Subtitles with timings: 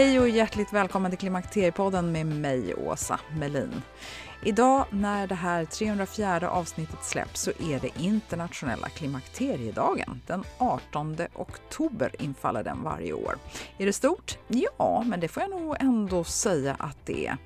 [0.00, 3.82] Hej och hjärtligt välkommen till Klimakteriepodden med mig, Åsa Melin.
[4.44, 10.20] Idag när det här 304 avsnittet släpps så är det internationella klimakteriedagen.
[10.26, 13.38] Den 18 oktober infaller den varje år.
[13.78, 14.38] Är det stort?
[14.48, 17.36] Ja, men det får jag nog ändå säga att det är.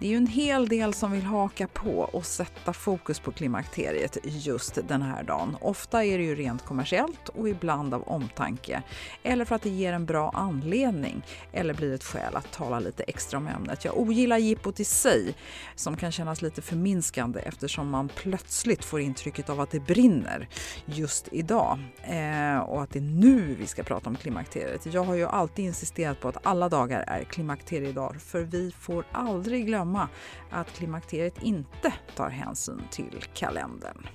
[0.00, 4.18] Det är ju en hel del som vill haka på och sätta fokus på klimakteriet
[4.24, 5.56] just den här dagen.
[5.60, 8.82] Ofta är det ju rent kommersiellt och ibland av omtanke.
[9.22, 11.22] Eller för att det ger en bra anledning
[11.52, 13.84] eller blir ett skäl att tala lite extra om ämnet.
[13.84, 15.34] Jag ogillar jippot i sig
[15.74, 20.48] som kan kännas lite förminskande eftersom man plötsligt får intrycket av att det brinner
[20.84, 24.86] just idag eh, och att det är nu vi ska prata om klimakteriet.
[24.86, 29.66] Jag har ju alltid insisterat på att alla dagar är klimakteriedagar för vi får aldrig
[29.66, 30.08] glömma glömma
[30.50, 34.06] att klimakteriet inte tar hänsyn till kalendern.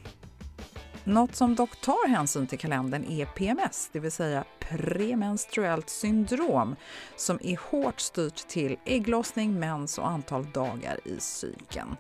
[1.04, 6.76] Något som dock tar hänsyn till kalendern är PMS, det vill säga premenstruellt syndrom
[7.16, 11.96] som är hårt styrt till ägglossning, mens och antal dagar i cykeln.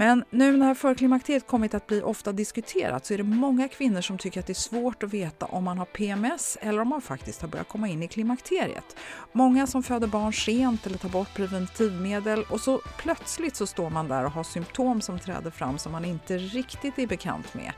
[0.00, 4.18] Men nu när förklimakteriet kommit att bli ofta diskuterat så är det många kvinnor som
[4.18, 7.40] tycker att det är svårt att veta om man har PMS eller om man faktiskt
[7.40, 8.96] har börjat komma in i klimakteriet.
[9.32, 14.08] Många som föder barn sent eller tar bort preventivmedel och så plötsligt så står man
[14.08, 17.72] där och har symptom som träder fram som man inte riktigt är bekant med.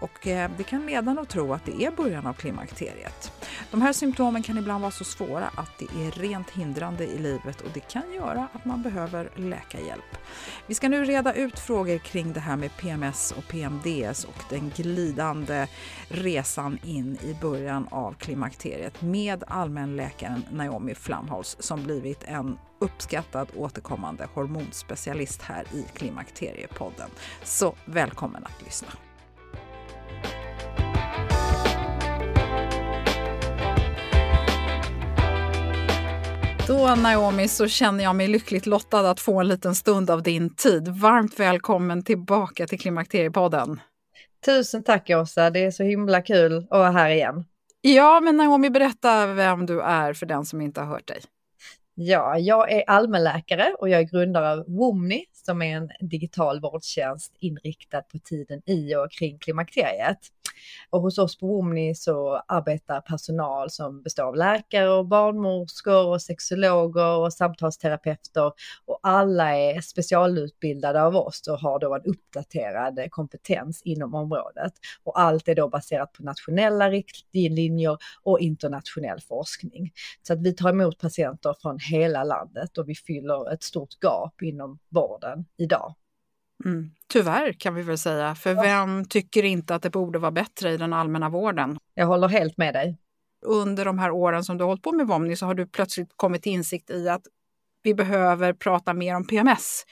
[0.00, 3.32] Och eh, det kan leda en att tro att det är början av klimakteriet.
[3.70, 7.60] De här symptomen kan ibland vara så svåra att det är rent hindrande i livet
[7.60, 10.18] och det kan göra att man behöver läkarhjälp.
[10.66, 14.72] Vi ska nu reda ut frågor kring det här med PMS och PMDS och den
[14.76, 15.66] glidande
[16.08, 24.28] resan in i början av klimakteriet med allmänläkaren Naomi Flamholz som blivit en uppskattad återkommande
[24.34, 27.10] hormonspecialist här i Klimakteriepodden.
[27.44, 28.88] Så välkommen att lyssna!
[36.66, 40.54] Då Naomi så känner jag mig lyckligt lottad att få en liten stund av din
[40.54, 40.88] tid.
[40.88, 43.80] Varmt välkommen tillbaka till Klimakteriepodden.
[44.44, 47.44] Tusen tack Åsa, det är så himla kul att vara här igen.
[47.80, 51.20] Ja, men Naomi, berätta vem du är för den som inte har hört dig.
[51.94, 57.32] Ja, jag är allmänläkare och jag är grundare av Womni som är en digital vårdtjänst
[57.38, 60.18] inriktad på tiden i och kring klimakteriet.
[60.90, 66.22] Och hos oss på Womni så arbetar personal som består av läkare och barnmorskor och
[66.22, 68.52] sexologer och samtalsterapeuter
[68.86, 74.72] och alla är specialutbildade av oss och har då en uppdaterad kompetens inom området.
[75.04, 79.92] Och allt är då baserat på nationella riktlinjer och internationell forskning.
[80.22, 84.42] Så att vi tar emot patienter från hela landet och vi fyller ett stort gap
[84.42, 85.94] inom vården idag.
[86.64, 86.90] Mm.
[87.08, 90.76] Tyvärr kan vi väl säga, för vem tycker inte att det borde vara bättre i
[90.76, 91.78] den allmänna vården?
[91.94, 92.98] Jag håller helt med dig.
[93.46, 96.08] Under de här åren som du har hållit på med Vomni så har du plötsligt
[96.16, 97.22] kommit till insikt i att
[97.82, 99.84] vi behöver prata mer om PMS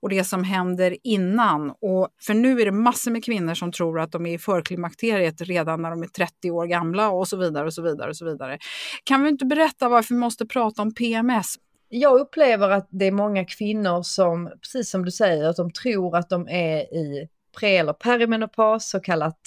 [0.00, 1.70] och det som händer innan.
[1.80, 5.40] Och för nu är det massor med kvinnor som tror att de är i förklimakteriet
[5.40, 7.66] redan när de är 30 år gamla och så vidare.
[7.66, 8.58] och så vidare och så vidare.
[9.04, 11.56] Kan vi inte berätta varför vi måste prata om PMS?
[11.88, 16.16] Jag upplever att det är många kvinnor som, precis som du säger, att de tror
[16.16, 17.28] att de är i
[17.60, 19.38] pre eller perimenopaus, så kallat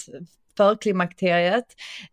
[0.58, 1.64] förklimakteriet.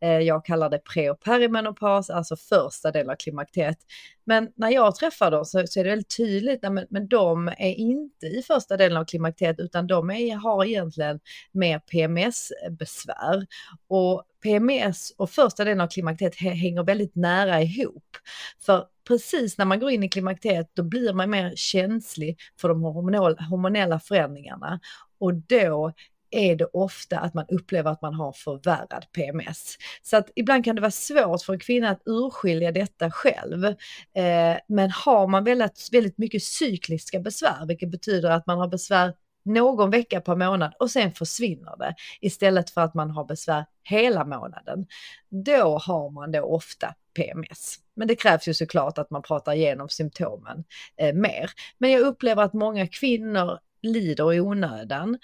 [0.02, 3.78] Eh, jag kallar det pre och perimenopaus, alltså första delen av klimakteriet.
[4.24, 7.74] Men när jag träffar dem så, så är det väldigt tydligt, men, men de är
[7.74, 11.20] inte i första delen av klimakteriet utan de är, har egentligen
[11.52, 13.46] mer PMS-besvär.
[13.88, 18.18] Och PMS och första delen av klimakteriet hänger väldigt nära ihop.
[18.66, 22.84] För precis när man går in i klimakteriet då blir man mer känslig för de
[23.50, 24.80] hormonella förändringarna
[25.20, 25.94] och då
[26.32, 29.78] är det ofta att man upplever att man har förvärrad PMS.
[30.02, 33.66] Så att ibland kan det vara svårt för en kvinna att urskilja detta själv.
[33.66, 39.14] Eh, men har man väldigt, väldigt mycket cykliska besvär, vilket betyder att man har besvär
[39.46, 44.26] någon vecka per månad och sen försvinner det istället för att man har besvär hela
[44.26, 44.86] månaden.
[45.30, 47.85] Då har man då ofta PMS.
[47.96, 50.64] Men det krävs ju såklart att man pratar igenom symptomen
[50.98, 51.52] eh, mer.
[51.78, 55.18] Men jag upplever att många kvinnor lider i onödan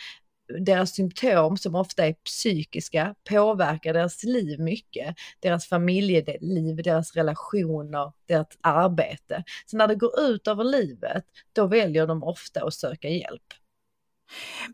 [0.59, 5.15] deras symptom som ofta är psykiska påverkar deras liv mycket.
[5.39, 9.43] Deras familjeliv, deras relationer, deras arbete.
[9.65, 13.43] Så när det går ut över livet, då väljer de ofta att söka hjälp.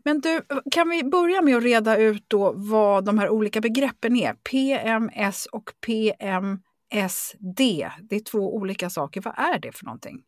[0.04, 4.16] Men du, kan vi börja med att reda ut då vad de här olika begreppen
[4.16, 4.32] är?
[4.32, 6.60] PMS och PM...
[6.90, 7.60] PMSD,
[8.00, 9.20] det är två olika saker.
[9.20, 10.22] Vad är det för någonting?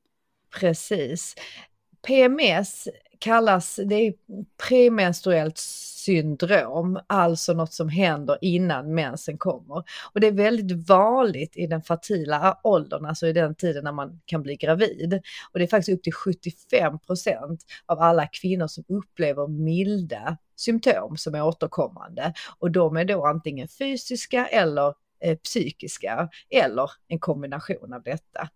[0.60, 1.34] Precis.
[2.06, 4.14] PMS kallas, det är
[4.68, 9.84] premenstruellt syndrom, alltså något som händer innan mensen kommer.
[10.12, 14.20] Och det är väldigt vanligt i den fertila åldern, alltså i den tiden när man
[14.24, 15.20] kan bli gravid.
[15.52, 21.34] Och det är faktiskt upp till 75% av alla kvinnor som upplever milda symptom som
[21.34, 22.34] är återkommande.
[22.58, 28.48] Och de är då antingen fysiska eller Eh, psykiska eller en kombination av detta.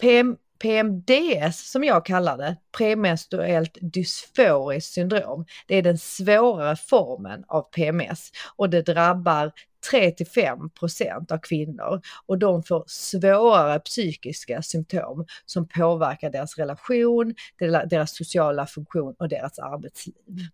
[0.00, 7.62] PM, PMDS som jag kallar det, premenstruellt dysforiskt syndrom, det är den svårare formen av
[7.62, 9.52] PMS och det drabbar
[9.90, 17.34] 3 5% av kvinnor och de får svårare psykiska symptom som påverkar deras relation,
[17.86, 20.48] deras sociala funktion och deras arbetsliv.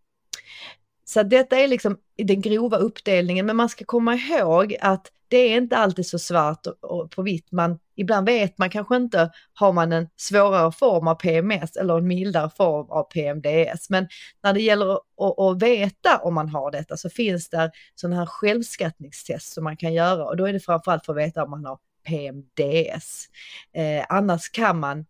[1.08, 5.56] Så detta är liksom den grova uppdelningen, men man ska komma ihåg att det är
[5.56, 7.52] inte alltid så svart och på vitt.
[7.52, 12.06] Man, ibland vet man kanske inte, har man en svårare form av PMS eller en
[12.06, 13.90] mildare form av PMDS.
[13.90, 14.08] Men
[14.42, 18.26] när det gäller att, att veta om man har detta så finns det sådana här
[18.26, 21.64] självskattningstest som man kan göra och då är det framförallt för att veta om man
[21.64, 23.28] har PMDS.
[23.72, 25.06] Eh, annars kan man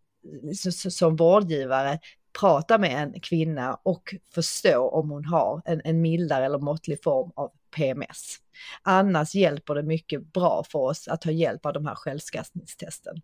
[0.90, 1.98] som vårdgivare
[2.40, 7.32] prata med en kvinna och förstå om hon har en, en mildare eller måttlig form
[7.36, 8.36] av PMS.
[8.82, 13.20] Annars hjälper det mycket bra för oss att ta hjälp av de här självskattningstesten.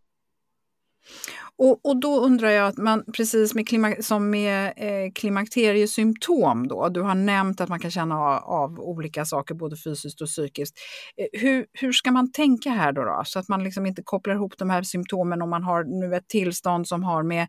[1.56, 6.88] Och, och då undrar jag, att man, precis med klima, som med eh, klimakteriesymptom då,
[6.88, 10.78] du har nämnt att man kan känna av, av olika saker både fysiskt och psykiskt.
[11.16, 13.22] Eh, hur, hur ska man tänka här då, då?
[13.26, 16.28] Så att man liksom inte kopplar ihop de här symptomen om man har nu ett
[16.28, 17.46] tillstånd som har med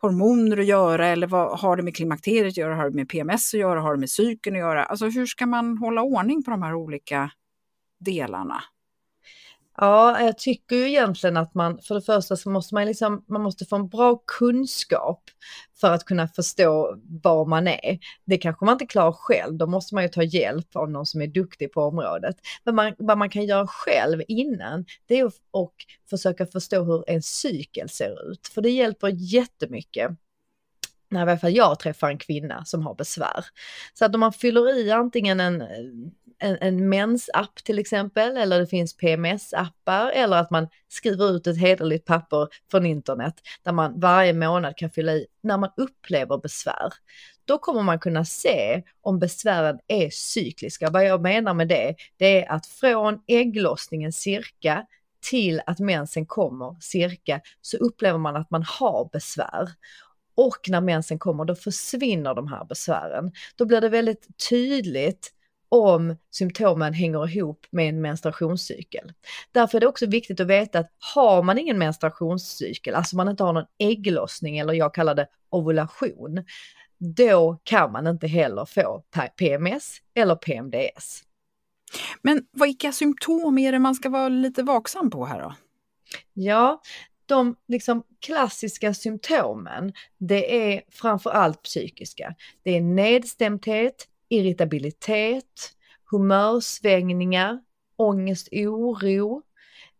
[0.00, 3.54] hormoner att göra eller vad har det med klimakteriet att göra, har det med PMS
[3.54, 4.84] att göra, har det med psyken att göra?
[4.84, 7.30] Alltså hur ska man hålla ordning på de här olika
[8.00, 8.62] delarna?
[9.80, 13.42] Ja, jag tycker ju egentligen att man, för det första så måste man liksom, man
[13.42, 15.22] måste få en bra kunskap
[15.80, 17.98] för att kunna förstå var man är.
[18.24, 21.22] Det kanske man inte klarar själv, då måste man ju ta hjälp av någon som
[21.22, 22.36] är duktig på området.
[22.64, 25.74] Men man, vad man kan göra själv innan, det är att och
[26.10, 30.10] försöka förstå hur en cykel ser ut, för det hjälper jättemycket
[31.10, 33.44] när i alla fall jag träffar en kvinna som har besvär.
[33.94, 35.62] Så att om man fyller i antingen en
[36.38, 41.58] en, en mensapp till exempel, eller det finns PMS-appar, eller att man skriver ut ett
[41.58, 46.92] hederligt papper från internet där man varje månad kan fylla i när man upplever besvär.
[47.44, 50.90] Då kommer man kunna se om besvären är cykliska.
[50.90, 54.86] Vad jag menar med det, det är att från ägglossningen cirka
[55.30, 59.68] till att mensen kommer cirka så upplever man att man har besvär.
[60.34, 63.32] Och när mensen kommer då försvinner de här besvären.
[63.56, 65.32] Då blir det väldigt tydligt
[65.68, 69.12] om symptomen hänger ihop med en menstruationscykel.
[69.52, 73.44] Därför är det också viktigt att veta att har man ingen menstruationscykel, alltså man inte
[73.44, 76.44] har någon ägglossning eller jag kallar det ovulation,
[76.98, 79.02] då kan man inte heller få
[79.36, 81.22] PMS eller PMDS.
[82.22, 85.54] Men vilka symptom är det man ska vara lite vaksam på här då?
[86.32, 86.80] Ja,
[87.26, 92.34] de liksom klassiska symptomen, det är framför allt psykiska.
[92.62, 95.72] Det är nedstämdhet, irritabilitet,
[96.10, 97.60] humörsvängningar,
[97.96, 99.42] ångest, oro,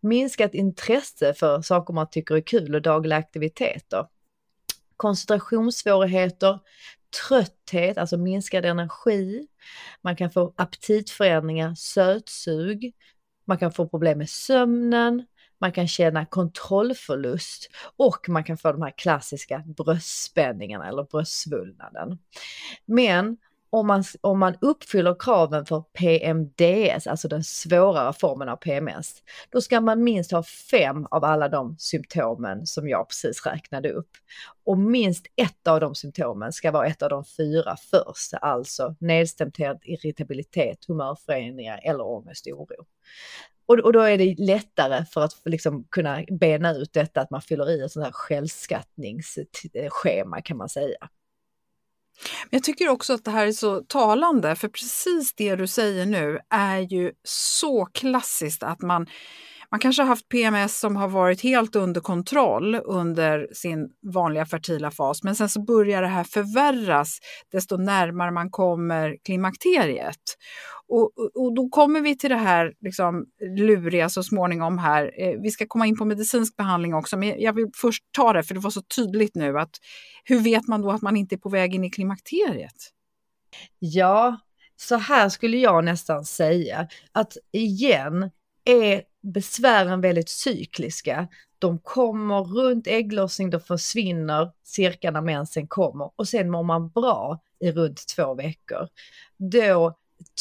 [0.01, 4.07] minskat intresse för saker man tycker är kul och dagliga aktiviteter,
[4.97, 6.59] koncentrationssvårigheter,
[7.29, 9.47] trötthet, alltså minskad energi,
[10.03, 12.93] man kan få aptitförändringar, sötsug,
[13.45, 15.27] man kan få problem med sömnen,
[15.61, 22.19] man kan känna kontrollförlust och man kan få de här klassiska bröstspänningarna eller bröstsvullnaden.
[22.85, 23.37] Men
[23.71, 29.15] om man, om man uppfyller kraven för PMDS, alltså den svårare formen av PMS,
[29.51, 34.11] då ska man minst ha fem av alla de symptomen som jag precis räknade upp.
[34.65, 39.79] Och minst ett av de symptomen ska vara ett av de fyra första, alltså nedstämdhet,
[39.83, 42.87] irritabilitet, humörförändringar eller ångest och oro.
[43.67, 47.43] Och, och då är det lättare för att liksom kunna bena ut detta att man
[47.43, 51.09] fyller i ett sånt här självskattningsschema kan man säga.
[52.23, 56.07] Men jag tycker också att det här är så talande, för precis det du säger
[56.07, 59.07] nu är ju så klassiskt att man
[59.71, 64.91] man kanske har haft PMS som har varit helt under kontroll under sin vanliga fertila
[64.91, 67.19] fas, men sen så börjar det här förvärras
[67.53, 70.21] desto närmare man kommer klimakteriet.
[70.89, 75.13] Och, och då kommer vi till det här liksom, luriga så småningom här.
[75.19, 78.43] Eh, vi ska komma in på medicinsk behandling också, men jag vill först ta det,
[78.43, 79.77] för det var så tydligt nu att
[80.25, 82.93] hur vet man då att man inte är på väg in i klimakteriet?
[83.79, 84.41] Ja,
[84.77, 88.31] så här skulle jag nästan säga att igen
[88.65, 91.29] är besvären väldigt cykliska.
[91.59, 97.41] De kommer runt ägglossning, de försvinner cirka när mensen kommer och sen mår man bra
[97.61, 98.89] i runt två veckor.
[99.37, 99.99] Då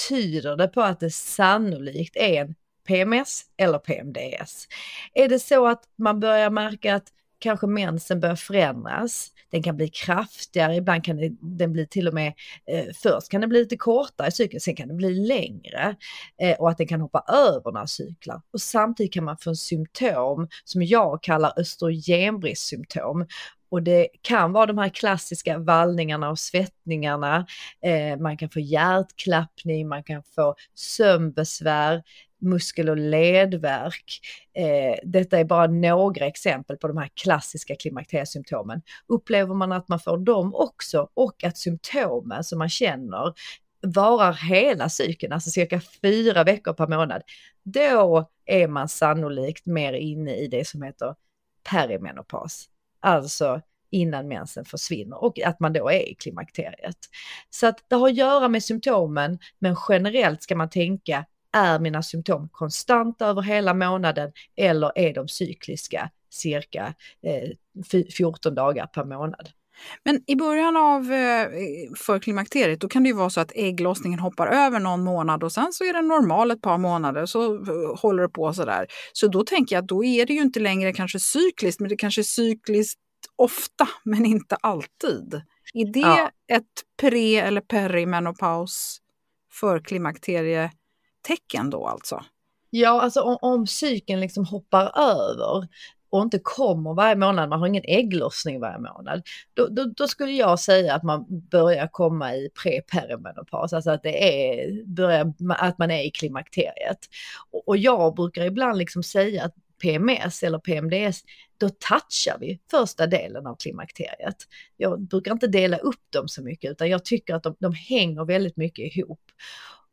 [0.10, 2.56] tyder det på att det sannolikt är en
[2.88, 4.68] PMS eller PMDS.
[5.14, 7.08] Är det så att man börjar märka att
[7.39, 12.34] kanske mensen börjar förändras, den kan bli kraftigare, ibland kan den bli till och med,
[12.72, 15.96] eh, först kan den bli lite kortare i cykeln, sen kan den bli längre
[16.41, 18.41] eh, och att den kan hoppa över några cyklar.
[18.53, 23.25] Och samtidigt kan man få en symptom som jag kallar östrogenbristsymptom.
[23.70, 27.46] Och det kan vara de här klassiska vallningarna och svettningarna,
[27.82, 32.03] eh, man kan få hjärtklappning, man kan få sömnbesvär,
[32.41, 34.20] muskel och ledvärk.
[34.53, 38.82] Eh, detta är bara några exempel på de här klassiska klimakteriesymptomen.
[39.08, 43.34] Upplever man att man får dem också och att symptomen som man känner
[43.82, 47.22] varar hela cykeln, alltså cirka fyra veckor per månad,
[47.63, 51.15] då är man sannolikt mer inne i det som heter
[51.70, 52.65] perimenopaus,
[53.00, 56.98] alltså innan mensen försvinner och att man då är i klimakteriet.
[57.50, 61.25] Så att det har att göra med symptomen, men generellt ska man tänka
[61.58, 68.88] är mina symptom konstanta över hela månaden eller är de cykliska cirka eh, 14 dagar
[68.88, 69.50] per månad?
[70.04, 71.48] Men i början av eh,
[71.96, 75.74] förklimakteriet då kan det ju vara så att ägglossningen hoppar över någon månad och sen
[75.74, 78.88] så är den normal ett par månader så eh, håller det på sådär.
[79.14, 81.96] Så då tänker jag att då är det ju inte längre kanske cykliskt, men det
[81.96, 83.00] kanske är cykliskt
[83.36, 85.42] ofta, men inte alltid.
[85.74, 86.32] Är det ja.
[86.52, 86.64] ett
[87.02, 89.02] pre eller perimenopaus
[89.52, 90.72] förklimakterie
[91.22, 92.24] tecken då alltså?
[92.70, 95.68] Ja, alltså om, om cykeln liksom hoppar över
[96.10, 100.32] och inte kommer varje månad, man har ingen ägglossning varje månad, då, då, då skulle
[100.32, 105.92] jag säga att man börjar komma i preperimenopaus, alltså att det är, börjar, att man
[105.92, 107.00] är i klimakteriet.
[107.52, 111.22] Och, och jag brukar ibland liksom säga att PMS eller PMDS,
[111.58, 114.36] då touchar vi första delen av klimakteriet.
[114.78, 118.26] Jag brukar inte dela upp dem så mycket utan jag tycker att de, de hänger
[118.26, 119.22] väldigt mycket ihop.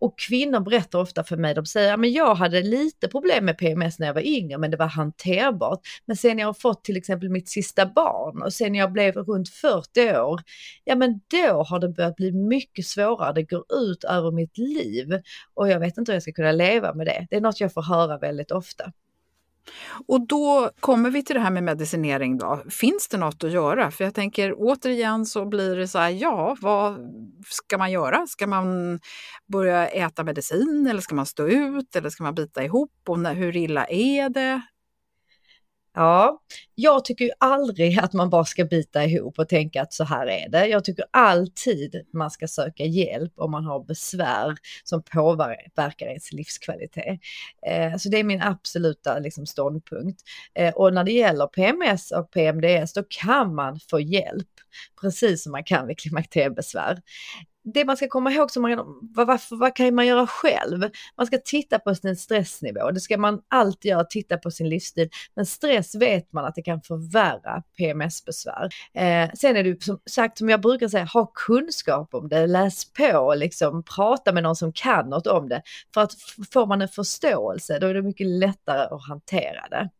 [0.05, 3.99] Och kvinnor berättar ofta för mig, de säger, men jag hade lite problem med PMS
[3.99, 5.81] när jag var yngre, men det var hanterbart.
[6.05, 9.49] Men sen jag har fått till exempel mitt sista barn och sen jag blev runt
[9.49, 10.41] 40 år,
[10.85, 15.21] ja men då har det börjat bli mycket svårare, det går ut över mitt liv
[15.55, 17.27] och jag vet inte hur jag ska kunna leva med det.
[17.31, 18.93] Det är något jag får höra väldigt ofta.
[20.07, 22.39] Och då kommer vi till det här med medicinering.
[22.39, 22.63] Då.
[22.71, 23.91] Finns det något att göra?
[23.91, 26.99] För jag tänker återigen så blir det så här, ja, vad
[27.49, 28.27] ska man göra?
[28.27, 29.01] Ska man
[29.53, 32.93] börja äta medicin eller ska man stå ut eller ska man bita ihop?
[33.09, 34.63] Och när, hur illa är det?
[35.97, 36.41] Ja,
[36.75, 40.27] jag tycker ju aldrig att man bara ska bita ihop och tänka att så här
[40.27, 40.67] är det.
[40.67, 47.21] Jag tycker alltid man ska söka hjälp om man har besvär som påverkar ens livskvalitet.
[47.67, 50.23] Eh, så det är min absoluta liksom, ståndpunkt.
[50.55, 54.49] Eh, och när det gäller PMS och PMDS då kan man få hjälp,
[55.01, 57.03] precis som man kan vid klimakteriebesvär
[57.65, 60.91] det man ska komma ihåg, som man, vad, vad, vad kan man göra själv?
[61.17, 65.09] Man ska titta på sin stressnivå, det ska man alltid göra, titta på sin livsstil.
[65.37, 68.69] Men stress vet man att det kan förvärra PMS-besvär.
[68.95, 72.93] Eh, sen är det som sagt, som jag brukar säga, ha kunskap om det, läs
[72.93, 75.63] på, liksom, prata med någon som kan något om det.
[75.95, 76.13] För att
[76.53, 79.91] får man en förståelse, då är det mycket lättare att hantera det.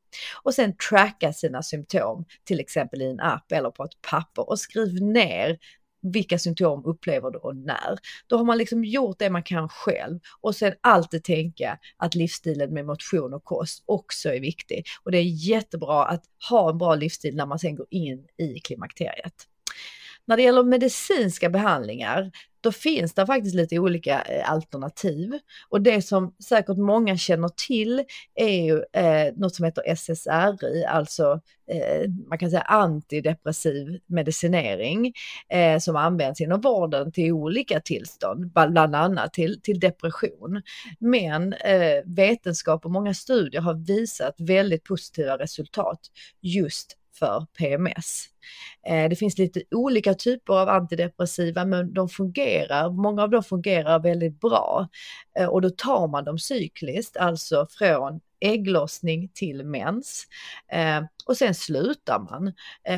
[0.43, 4.59] Och sen tracka sina symptom, till exempel i en app eller på ett papper och
[4.59, 5.59] skriv ner
[6.05, 7.99] vilka symptom upplever du och när.
[8.27, 12.75] Då har man liksom gjort det man kan själv och sen alltid tänka att livsstilen
[12.75, 14.85] med motion och kost också är viktig.
[15.03, 18.61] Och det är jättebra att ha en bra livsstil när man sen går in i
[18.61, 19.49] klimakteriet.
[20.27, 22.31] När det gäller medicinska behandlingar,
[22.65, 25.39] då finns det faktiskt lite olika eh, alternativ.
[25.69, 28.05] Och det som säkert många känner till
[28.35, 31.41] är ju eh, något som heter SSRI, alltså
[31.71, 35.13] eh, man kan säga antidepressiv medicinering
[35.49, 40.63] eh, som används inom vården till olika tillstånd, bland annat till, till depression.
[40.99, 46.01] Men eh, vetenskap och många studier har visat väldigt positiva resultat
[46.41, 48.29] just för PMS.
[48.87, 53.99] Eh, det finns lite olika typer av antidepressiva men de fungerar, många av dem fungerar
[53.99, 54.89] väldigt bra.
[55.39, 60.27] Eh, och då tar man dem cykliskt, alltså från ägglossning till mens.
[60.73, 62.53] Eh, och sen slutar man.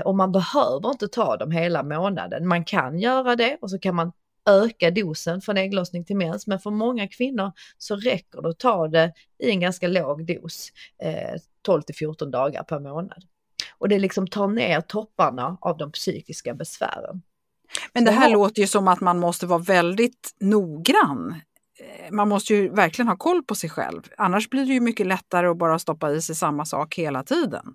[0.04, 2.48] och man behöver inte ta dem hela månaden.
[2.48, 4.12] Man kan göra det och så kan man
[4.48, 6.46] öka dosen från ägglossning till mens.
[6.46, 10.72] Men för många kvinnor så räcker det att ta det i en ganska låg dos,
[11.62, 13.24] 12 till 14 dagar per månad
[13.78, 17.22] och det liksom tar ner topparna av de psykiska besvären.
[17.92, 21.40] Men det här låter ju som att man måste vara väldigt noggrann.
[21.80, 25.06] Eh, man måste ju verkligen ha koll på sig själv, annars blir det ju mycket
[25.06, 27.74] lättare att bara stoppa i sig samma sak hela tiden.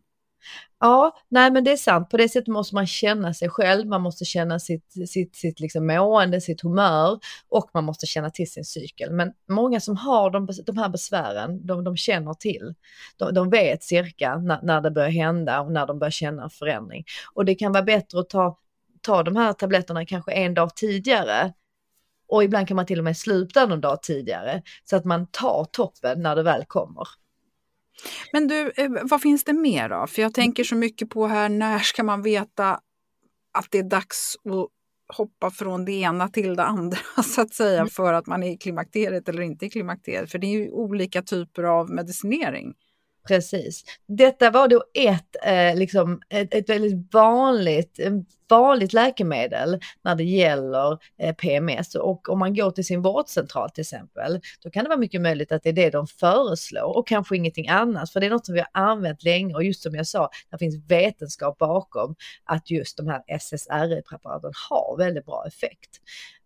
[0.80, 2.10] Ja, nej men det är sant.
[2.10, 5.88] På det sättet måste man känna sig själv, man måste känna sitt, sitt, sitt liksom
[5.88, 7.20] mående, sitt humör
[7.50, 9.12] och man måste känna till sin cykel.
[9.12, 12.76] Men många som har de, de här besvären, de, de känner till.
[13.18, 17.06] De, de vet cirka när, när det börjar hända och när de börjar känna förändring.
[17.34, 18.58] Och det kan vara bättre att ta,
[19.02, 21.54] ta de här tabletterna kanske en dag tidigare
[22.32, 25.66] och ibland kan man till och med sluta någon dag tidigare så att man tar
[25.72, 27.08] toppen när det väl kommer.
[28.34, 30.08] Men du, eh, vad finns det mer då?
[30.08, 32.80] För jag tänker så mycket på här, när ska man veta
[33.54, 34.68] att det är dags att
[35.18, 37.90] hoppa från det ena till det andra så att säga mm.
[37.90, 40.32] för att man är i klimakteriet eller inte i klimakteriet?
[40.32, 42.74] För det är ju olika typer av medicinering.
[43.28, 43.84] Precis.
[44.08, 48.00] Detta var då ett, eh, liksom, ett, ett väldigt vanligt,
[48.50, 51.96] vanligt läkemedel när det gäller eh, PMS.
[51.96, 55.52] Och om man går till sin vårdcentral till exempel, då kan det vara mycket möjligt
[55.52, 58.12] att det är det de föreslår och kanske ingenting annat.
[58.12, 60.58] För det är något som vi har använt länge och just som jag sa, det
[60.58, 65.90] finns vetenskap bakom att just de här SSRI-preparaten har väldigt bra effekt.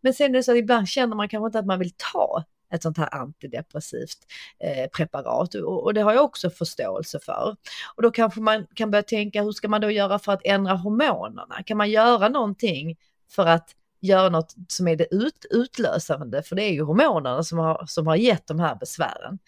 [0.02, 2.44] Men sen är det så att ibland känner man kanske inte att man vill ta
[2.76, 4.18] ett sånt här antidepressivt
[4.60, 7.56] eh, preparat och, och, det har jag också förståelse för.
[7.96, 10.74] Och då kanske man kan börja tänka, hur ska man då göra för att ändra
[10.74, 11.64] hormonerna?
[11.66, 12.98] Kan man göra någonting
[13.30, 13.70] för att
[14.02, 18.08] göra något som är det ut, utlösande, för det är ju hormonerna som har, som
[18.08, 19.40] har gett de här besvären.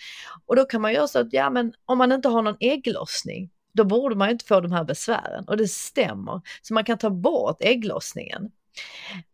[0.46, 3.50] Och då kan man göra så att, ja men om man inte har någon ägglossning,
[3.74, 6.42] då borde man ju inte få de här besvären och det stämmer.
[6.62, 8.52] Så man kan ta bort ägglossningen.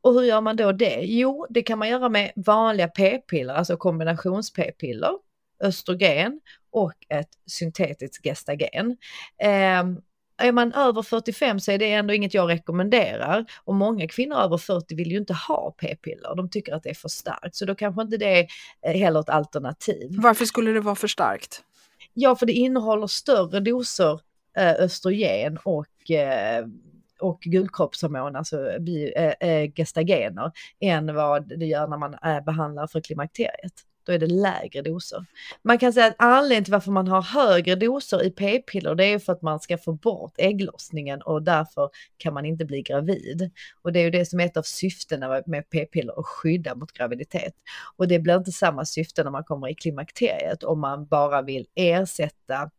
[0.02, 1.00] Och hur gör man då det?
[1.02, 5.12] Jo, det kan man göra med vanliga p-piller, alltså kombinations-p-piller,
[5.64, 6.40] östrogen
[6.72, 8.98] och ett syntetiskt gestagen.
[9.38, 9.84] Eh,
[10.38, 14.58] är man över 45 så är det ändå inget jag rekommenderar och många kvinnor över
[14.58, 16.36] 40 vill ju inte ha p-piller.
[16.36, 18.48] De tycker att det är för starkt, så då kanske inte det
[18.82, 20.10] är heller ett alternativ.
[20.10, 21.64] Varför skulle det vara för starkt?
[22.14, 24.20] Ja, för det innehåller större doser
[24.58, 26.66] eh, östrogen och eh,
[27.24, 33.74] och gulkroppshormon, alltså äh, gestagener, än vad det gör när man äh, behandlar för klimakteriet.
[34.06, 35.26] Då är det lägre doser.
[35.64, 39.20] Man kan säga att anledningen till varför man har högre doser i p-piller det är
[39.20, 43.52] för att man ska få bort ägglossningen och därför kan man inte bli gravid.
[43.82, 46.92] Och det är ju det som är ett av syftena med p-piller, att skydda mot
[46.92, 47.54] graviditet.
[47.98, 51.66] Och det blir inte samma syfte när man kommer i klimakteriet om man bara vill
[51.76, 52.70] ersätta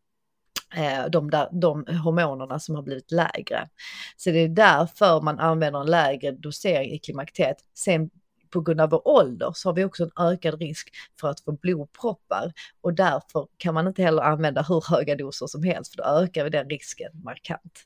[0.77, 3.69] Eh, de, där, de hormonerna som har blivit lägre.
[4.17, 7.57] Så det är därför man använder en lägre dosering i klimakteriet.
[7.75, 8.11] Sen
[8.51, 11.53] på grund av vår ålder så har vi också en ökad risk för att få
[11.53, 16.05] blodproppar och därför kan man inte heller använda hur höga doser som helst för då
[16.05, 17.85] ökar vi den risken markant.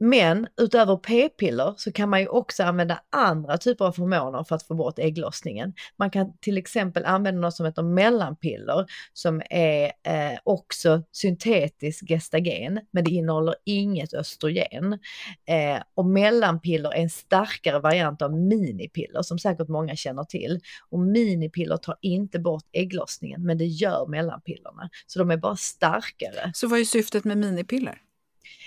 [0.00, 4.62] Men utöver p-piller så kan man ju också använda andra typer av hormoner för att
[4.62, 5.74] få bort ägglossningen.
[5.96, 12.80] Man kan till exempel använda något som heter mellanpiller som är eh, också syntetiskt gestagen
[12.90, 14.92] men det innehåller inget östrogen.
[15.48, 20.60] Eh, och mellanpiller är en starkare variant av minipiller som säkert många känner till.
[20.90, 24.90] Och minipiller tar inte bort ägglossningen men det gör mellanpillerna.
[25.06, 26.50] Så de är bara starkare.
[26.54, 27.98] Så vad är syftet med minipiller?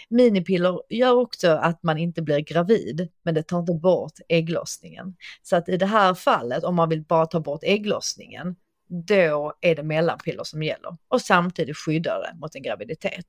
[0.10, 5.16] Minipiller gör också att man inte blir gravid, men det tar inte bort ägglossningen.
[5.42, 8.56] Så att i det här fallet, om man vill bara ta bort ägglossningen,
[8.92, 13.28] då är det mellanpiller som gäller och samtidigt skyddar det mot en graviditet.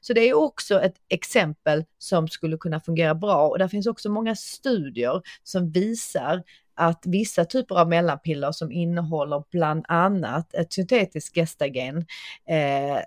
[0.00, 4.10] Så det är också ett exempel som skulle kunna fungera bra och där finns också
[4.10, 6.42] många studier som visar
[6.78, 12.06] att vissa typer av mellanpiller som innehåller bland annat ett syntetiskt gestagen
[12.48, 12.98] eh,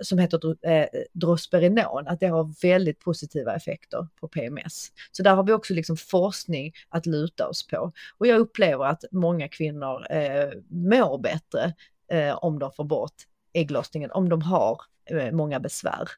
[0.00, 4.92] som heter eh, drosperinon, att det har väldigt positiva effekter på PMS.
[5.12, 7.92] Så där har vi också liksom forskning att luta oss på.
[8.18, 11.74] Och jag upplever att många kvinnor eh, mår bättre
[12.10, 13.14] eh, om de får bort
[13.52, 16.08] ägglossningen, om de har eh, många besvär.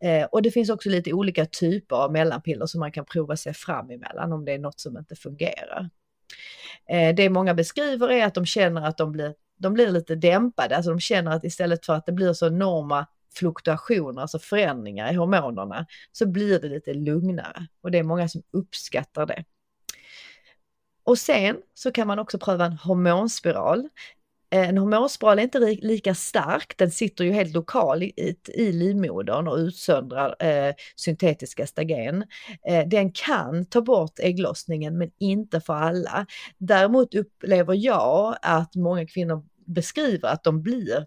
[0.00, 3.54] Eh, och det finns också lite olika typer av mellanpiller som man kan prova sig
[3.54, 5.90] fram emellan om det är något som inte fungerar.
[6.88, 10.76] Eh, det många beskriver är att de känner att de blir, de blir lite dämpade,
[10.76, 15.16] alltså de känner att istället för att det blir så enorma fluktuationer, alltså förändringar i
[15.16, 19.44] hormonerna, så blir det lite lugnare och det är många som uppskattar det.
[21.04, 23.88] Och sen så kan man också pröva en hormonspiral.
[24.54, 29.48] Eh, en hormonspiral är inte lika stark, den sitter ju helt lokal i, i livmodern
[29.48, 32.24] och utsöndrar eh, syntetiska stagen.
[32.68, 36.26] Eh, den kan ta bort ägglossningen men inte för alla.
[36.58, 41.06] Däremot upplever jag att många kvinnor beskriver att de blir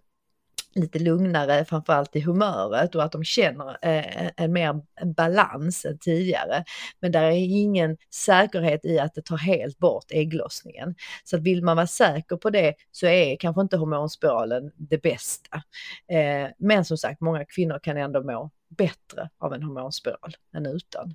[0.74, 4.80] lite lugnare, framförallt i humöret och att de känner eh, en mer
[5.14, 6.64] balans än tidigare.
[7.00, 10.94] Men där är ingen säkerhet i att det tar helt bort ägglossningen.
[11.24, 15.62] Så vill man vara säker på det så är kanske inte hormonspiralen det bästa.
[16.08, 21.14] Eh, men som sagt, många kvinnor kan ändå må bättre av en hormonspiral än utan.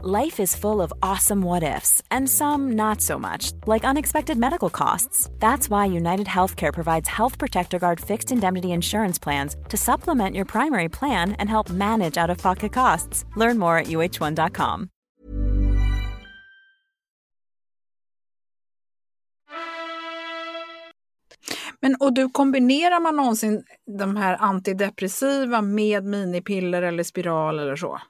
[0.00, 4.70] Life is full of awesome what ifs, and some not so much, like unexpected medical
[4.70, 5.28] costs.
[5.40, 10.44] That's why United Healthcare provides Health Protector Guard fixed indemnity insurance plans to supplement your
[10.44, 13.24] primary plan and help manage out of pocket costs.
[13.34, 14.88] Learn more at uh1.com.
[21.80, 23.64] Men och du kombinerar man någonsin
[23.98, 28.00] de här antidepressiva med minipiller eller spiral eller så?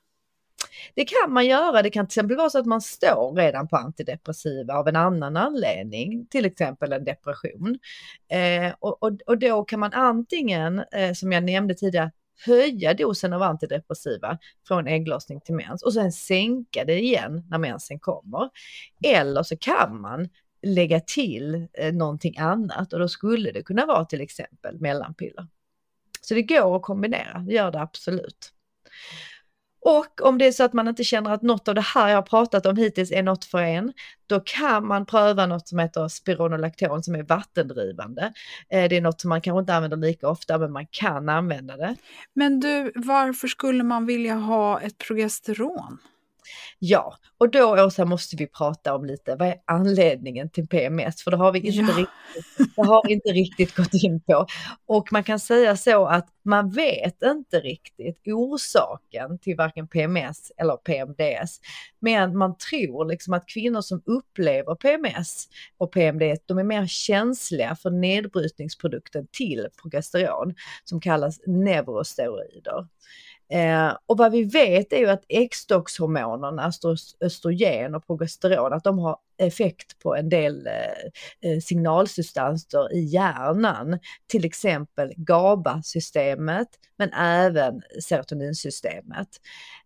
[0.95, 1.83] Det kan man göra.
[1.83, 5.37] Det kan till exempel vara så att man står redan på antidepressiva av en annan
[5.37, 7.79] anledning, till exempel en depression.
[8.29, 12.11] Eh, och, och, och, då kan man antingen, eh, som jag nämnde tidigare,
[12.47, 14.38] höja dosen av antidepressiva
[14.69, 18.51] från ägglossning till mens och sen sänka det igen när mensen kommer.
[19.05, 20.29] Eller så kan man
[20.62, 25.47] lägga till eh, någonting annat och då skulle det kunna vara till exempel mellanpiller.
[26.21, 28.53] Så det går att kombinera, det gör det absolut.
[29.88, 32.16] Och om det är så att man inte känner att något av det här jag
[32.16, 33.92] har pratat om hittills är något för en,
[34.27, 38.33] då kan man pröva något som heter spironolakton som är vattendrivande.
[38.70, 41.77] Eh, det är något som man kanske inte använder lika ofta, men man kan använda
[41.77, 41.96] det.
[42.35, 45.98] Men du, varför skulle man vilja ha ett progesteron?
[46.78, 51.22] Ja, och då Åsa måste vi prata om lite, vad är anledningen till PMS?
[51.22, 51.98] För det har vi inte, Ja.
[51.98, 54.46] riktigt, det har inte riktigt gått in på.
[54.87, 60.76] Och man kan säga så att man vet inte riktigt orsaken till varken PMS eller
[60.76, 61.61] PMDS.
[62.00, 67.76] Men man tror liksom att kvinnor som upplever PMS och PMDS, de är mer känsliga
[67.76, 72.87] för nedbrytningsprodukten till progesteron som kallas neurosteroider.
[73.50, 78.98] Eh, och vad vi vet är ju att äggstockshormonerna, östro- östrogen och progesteron, att de
[78.98, 87.82] har effekt på en del eh, eh signalsubstanser i hjärnan, till exempel GABA-systemet men även
[88.02, 89.28] serotoninsystemet.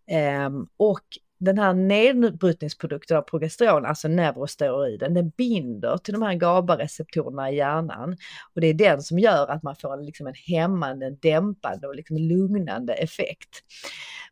[0.07, 1.03] Eh, och
[1.43, 8.17] den här nedbrytningsprodukten av progesteron, alltså neurosteroiden, den binder till de här GABA-receptorerna i hjärnan.
[8.55, 11.95] Och det är den som gör att man får en, liksom en hämmande, dämpande och
[11.95, 13.49] liksom lugnande effekt.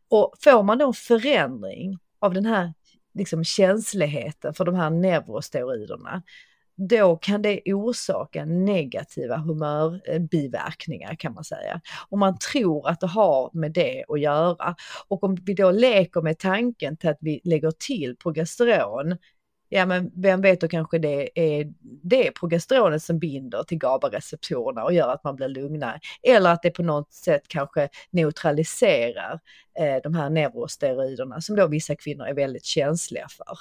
[0.08, 2.72] Och får man då en förändring av den här
[3.14, 6.22] liksom känsligheten för de här neurosteroiderna,
[6.76, 11.80] då kan det orsaka negativa humörbiverkningar kan man säga.
[12.08, 14.74] Och man tror att det har med det att göra.
[15.08, 19.16] Och om vi då leker med tanken till att vi lägger till progesteron,
[19.74, 24.92] ja men vem vet då kanske det är det progesteronet som binder till GABA-receptorerna och
[24.92, 26.00] gör att man blir lugnare.
[26.22, 29.40] Eller att det på något sätt kanske neutraliserar
[29.78, 33.58] eh, de här neurosteroiderna som då vissa kvinnor är väldigt känsliga för.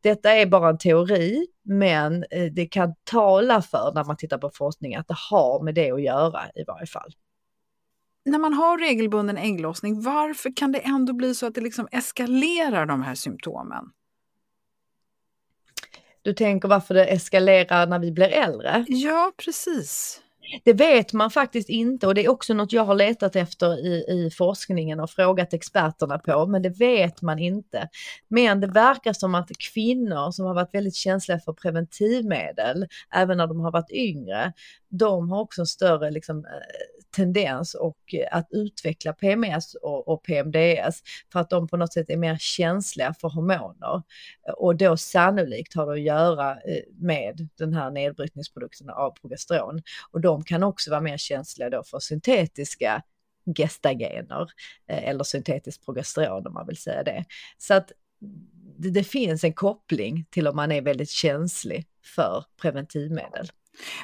[0.00, 4.50] Detta är bara en teori, men eh, det kan tala för när man tittar på
[4.54, 7.12] forskning att det har med det att göra i varje fall.
[8.24, 12.86] När man har regelbunden ägglossning, varför kan det ändå bli så att det liksom eskalerar
[12.86, 13.84] de här symptomen?
[16.24, 18.84] Du tänker varför det eskalerar när vi blir äldre?
[18.88, 20.20] Ja, precis.
[20.64, 24.04] Det vet man faktiskt inte och det är också något jag har letat efter i,
[24.08, 27.88] i forskningen och frågat experterna på, men det vet man inte.
[28.28, 33.46] Men det verkar som att kvinnor som har varit väldigt känsliga för preventivmedel, även när
[33.46, 34.52] de har varit yngre,
[34.88, 36.44] de har också en större liksom,
[37.14, 42.10] tendens och eh, att utveckla PMS och, och, PMDS för att de på något sätt
[42.10, 44.02] är mer känsliga för hormoner.
[44.56, 49.82] Och då sannolikt har det att göra eh, med den här nedbrytningsprodukten av progesteron.
[50.10, 53.02] Och de kan också vara mer känsliga då för syntetiska
[53.56, 54.50] gestagener
[54.88, 57.24] eh, eller syntetiskt progesteron om man vill säga det.
[57.58, 57.92] Så att
[58.78, 63.48] det, det finns en koppling till om man är väldigt känslig för preventivmedel.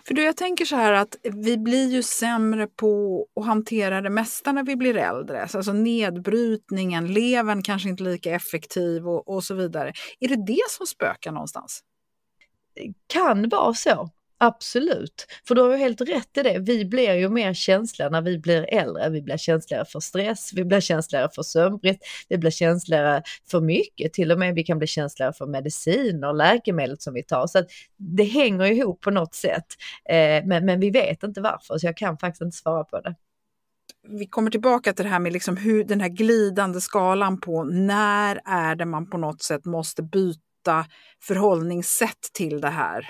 [0.06, 4.11] För du, jag tänker så här att vi blir ju sämre på att hantera det
[4.11, 5.48] mesta när vi blir äldre.
[5.54, 9.92] Alltså nedbrytningen, levern kanske inte lika effektiv och, och så vidare.
[10.20, 11.80] Är det det som spökar någonstans?
[13.06, 14.11] Kan vara så.
[14.42, 16.59] Absolut, för du har ju helt rätt i det.
[16.59, 19.09] Vi blir ju mer känsliga när vi blir äldre.
[19.11, 24.12] Vi blir känsligare för stress, vi blir känsligare för sömnbrist, vi blir känsligare för mycket.
[24.12, 27.46] Till och med vi kan bli känsligare för mediciner och läkemedel som vi tar.
[27.46, 29.66] Så att det hänger ihop på något sätt.
[30.11, 33.14] Eh, men, men vi vet inte varför, så jag kan faktiskt inte svara på det.
[34.09, 38.40] Vi kommer tillbaka till det här med liksom hur den här glidande skalan på när
[38.44, 40.87] är det man på något sätt måste byta
[41.22, 43.07] förhållningssätt till det här.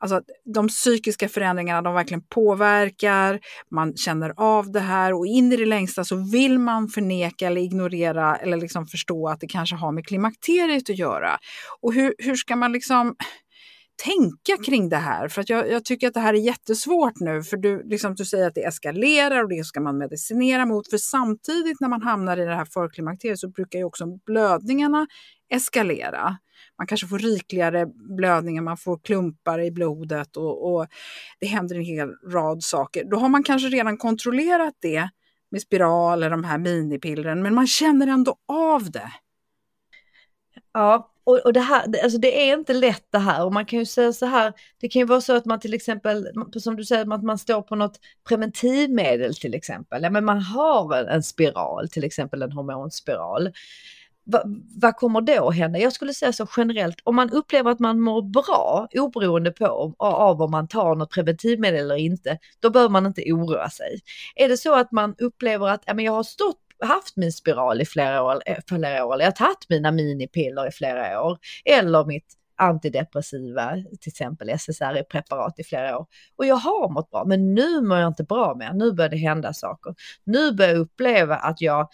[0.00, 0.22] Alltså
[0.54, 5.66] de psykiska förändringarna de verkligen påverkar, man känner av det här och in i det
[5.66, 10.06] längsta så vill man förneka eller ignorera eller liksom förstå att det kanske har med
[10.06, 11.38] klimakteriet att göra.
[11.80, 13.14] Och hur, hur ska man liksom
[14.02, 15.28] tänka kring det här?
[15.28, 18.24] För att jag, jag, tycker att det här är jättesvårt nu, för du, liksom, du
[18.24, 20.90] säger att det eskalerar och det ska man medicinera mot.
[20.90, 25.06] För samtidigt när man hamnar i det här förklimakteriet så brukar ju också blödningarna
[25.50, 26.36] eskalera.
[26.78, 30.86] Man kanske får rikligare blödningar, man får klumpar i blodet och, och,
[31.40, 33.04] det händer en hel rad saker.
[33.04, 35.08] Då har man kanske redan kontrollerat det
[35.50, 39.12] med spiral eller de här minipillren, men man känner ändå av det.
[40.72, 43.78] Ja, och, och det, här, alltså det är inte lätt det här och man kan
[43.78, 46.84] ju säga så här, det kan ju vara så att man till exempel, som du
[46.84, 51.22] säger, att man står på något preventivmedel till exempel, ja, men man har en, en
[51.22, 53.52] spiral, till exempel en hormonspiral.
[54.26, 54.42] Va,
[54.80, 55.78] vad kommer då hända?
[55.78, 60.42] Jag skulle säga så generellt, om man upplever att man mår bra oberoende på av
[60.42, 64.00] om man tar något preventivmedel eller inte, då behöver man inte oroa sig.
[64.34, 67.80] Är det så att man upplever att ja, men jag har stått haft min spiral
[67.80, 71.38] i flera år, eh, flera år, eller jag har tagit mina minipiller i flera år,
[71.64, 76.06] eller mitt antidepressiva, till exempel SSRI-preparat i flera år.
[76.36, 79.16] Och jag har mått bra, men nu mår jag inte bra mer, nu börjar det
[79.16, 79.94] hända saker.
[80.24, 81.88] Nu börjar jag uppleva att jag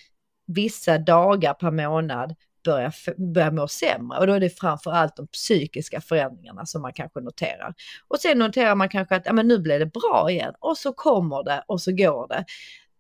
[0.55, 2.35] vissa dagar per månad
[2.65, 2.95] börjar,
[3.33, 7.21] börjar må sämre och då är det framför allt de psykiska förändringarna som man kanske
[7.21, 7.75] noterar.
[8.09, 10.93] Och sen noterar man kanske att ja, men nu blir det bra igen och så
[10.93, 12.45] kommer det och så går det.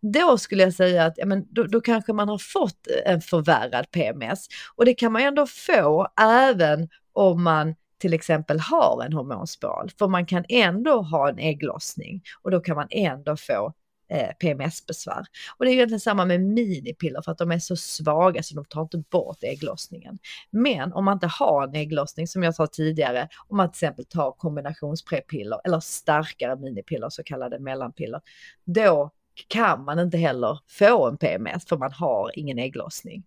[0.02, 3.90] då skulle jag säga att ja, men då, då kanske man har fått en förvärrad
[3.90, 4.46] PMS.
[4.76, 9.90] Och det kan man ändå få även om man till exempel har en hormonspiral.
[9.98, 13.72] För man kan ändå ha en ägglossning och då kan man ändå få
[14.10, 15.24] eh, PMS-besvär.
[15.56, 18.64] Och det är egentligen samma med minipiller för att de är så svaga så de
[18.64, 20.18] tar inte bort ägglossningen.
[20.50, 24.04] Men om man inte har en ägglossning som jag sa tidigare, om man till exempel
[24.04, 28.20] tar kombinationsprepiller eller starkare minipiller, så kallade mellanpiller,
[28.64, 29.10] då
[29.48, 33.24] kan man inte heller få en PMS för man har ingen ägglossning.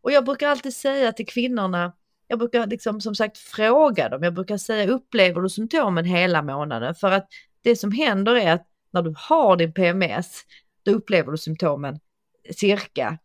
[0.00, 1.92] Och jag brukar alltid säga till kvinnorna,
[2.28, 6.94] jag brukar liksom som sagt fråga dem, jag brukar säga upplever du symptomen hela månaden?
[6.94, 7.28] För att
[7.62, 10.42] det som händer är att när du har din PMS,
[10.82, 11.98] då upplever du symptomen
[12.50, 13.18] cirka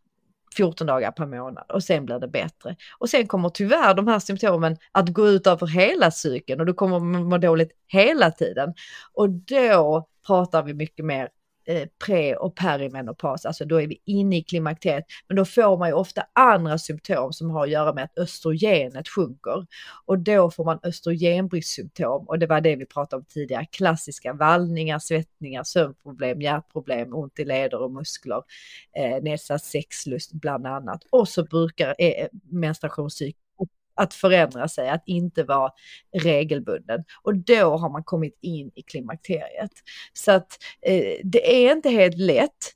[0.57, 2.75] 14 dagar per månad och sen blir det bättre.
[2.97, 6.73] Och sen kommer tyvärr de här symptomen att gå ut över hela cykeln och du
[6.73, 8.73] kommer må dåligt hela tiden.
[9.13, 11.29] Och då pratar vi mycket mer
[11.67, 15.05] Eh, pre och perimenopaus, alltså då är vi inne i klimakteriet.
[15.27, 19.07] Men då får man ju ofta andra symptom som har att göra med att östrogenet
[19.07, 19.65] sjunker.
[20.05, 24.99] Och då får man östrogenbristsymptom och det var det vi pratade om tidigare, klassiska vallningar,
[24.99, 28.41] svettningar, sömnproblem, hjärtproblem, ont i leder och muskler,
[28.97, 31.03] eh, nedsatt sexlust bland annat.
[31.09, 33.44] Och så brukar eh, menstruationscykeln
[33.95, 35.71] att förändra sig, att inte vara
[36.23, 37.03] regelbunden.
[37.21, 39.71] Och då har man kommit in i klimakteriet.
[40.13, 42.73] Så att eh, det är inte helt lätt.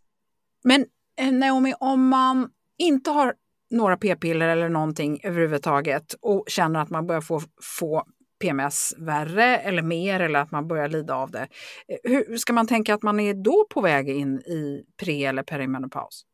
[0.63, 0.85] Men
[1.21, 3.33] eh, Naomi, om man inte har
[3.71, 7.41] några p-piller eller någonting överhuvudtaget och känner att man börjar få,
[7.79, 8.03] få
[8.39, 11.47] PMS värre eller mer eller att man börjar lida av det.
[11.87, 15.43] Eh, hur ska man tänka att man är då på väg in i pre eller
[15.43, 16.25] perimenopaus?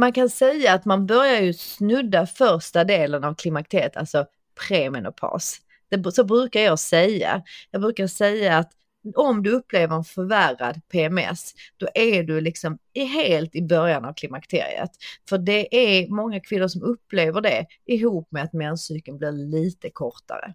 [0.00, 4.26] Man kan säga att man börjar ju snudda första delen av klimakteriet, alltså
[4.68, 5.56] premenopaus.
[5.88, 7.42] Det, så brukar jag säga.
[7.70, 8.72] Jag brukar säga att
[9.14, 14.90] om du upplever en förvärrad PMS, då är du liksom helt i början av klimakteriet.
[15.28, 20.54] För det är många kvinnor som upplever det ihop med att menscykeln blir lite kortare.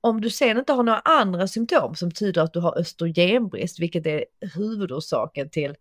[0.00, 4.06] Om du sen inte har några andra symptom som tyder att du har östrogenbrist, vilket
[4.06, 5.74] är huvudorsaken till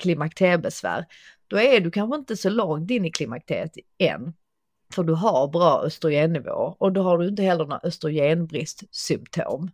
[0.00, 1.06] klimakteriebesvär,
[1.48, 4.32] då är du kanske inte så långt in i klimakteriet än.
[4.94, 9.70] För du har bra östrogennivå och då har du inte heller några östrogenbristsymptom.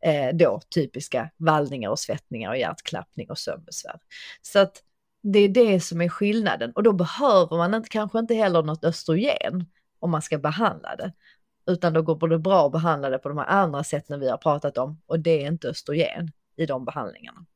[0.00, 4.00] Eh, då typiska vallningar och svettningar och hjärtklappning och sömnbesvär.
[4.42, 4.82] Så att
[5.22, 8.84] det är det som är skillnaden och då behöver man inte, kanske inte heller något
[8.84, 9.64] östrogen
[9.98, 11.12] om man ska behandla det.
[11.66, 14.36] Utan då går det bra att behandla det på de här andra sätten vi har
[14.36, 17.46] pratat om och det är inte östrogen i de behandlingarna.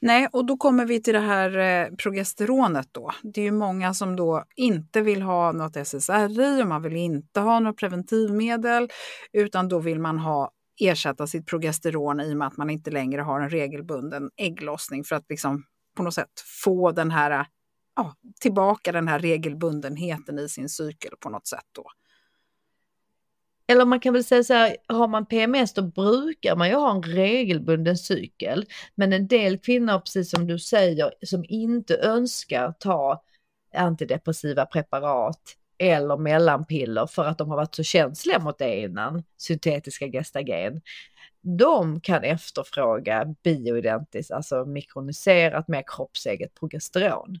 [0.00, 3.10] Nej, och då kommer vi till det här eh, progesteronet då.
[3.22, 7.40] Det är ju många som då inte vill ha något SSRI och man vill inte
[7.40, 8.88] ha något preventivmedel
[9.32, 13.22] utan då vill man ha ersätta sitt progesteron i och med att man inte längre
[13.22, 15.64] har en regelbunden ägglossning för att liksom
[15.96, 17.46] på något sätt få den här,
[17.96, 21.84] ja, tillbaka den här regelbundenheten i sin cykel på något sätt då
[23.70, 26.90] eller man kan väl säga så här, har man PMS då brukar man ju ha
[26.90, 28.64] en regelbunden cykel.
[28.94, 33.22] Men en del kvinnor, precis som du säger, som inte önskar ta
[33.74, 35.40] antidepressiva preparat
[35.78, 40.80] eller mellanpiller för att de har varit så känsliga mot det innan, syntetiska gestagen.
[41.42, 47.38] De kan efterfråga bioidentiskt, alltså mikroniserat med kroppseget progesteron.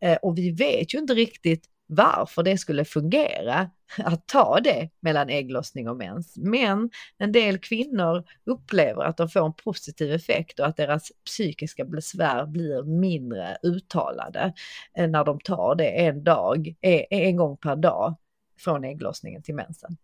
[0.00, 5.30] Eh, och vi vet ju inte riktigt varför det skulle fungera att ta det mellan
[5.30, 6.36] ägglossning och mens.
[6.36, 11.84] Men en del kvinnor upplever att de får en positiv effekt och att deras psykiska
[11.84, 14.52] besvär blir mindre uttalade
[14.98, 18.16] eh, när de tar det en dag, eh, en gång per dag
[18.58, 19.96] från ägglossningen till mensen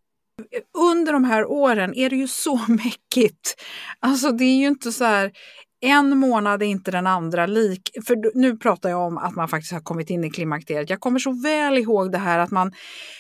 [0.75, 3.63] under de här åren är det ju så mäckigt.
[4.01, 5.33] Alltså det är ju inte så här,
[5.81, 7.91] en månad är inte den andra lik.
[8.07, 10.91] För nu pratar jag om att man faktiskt har kommit in i klimakteriet.
[10.91, 12.73] Jag kommer så väl ihåg det här att man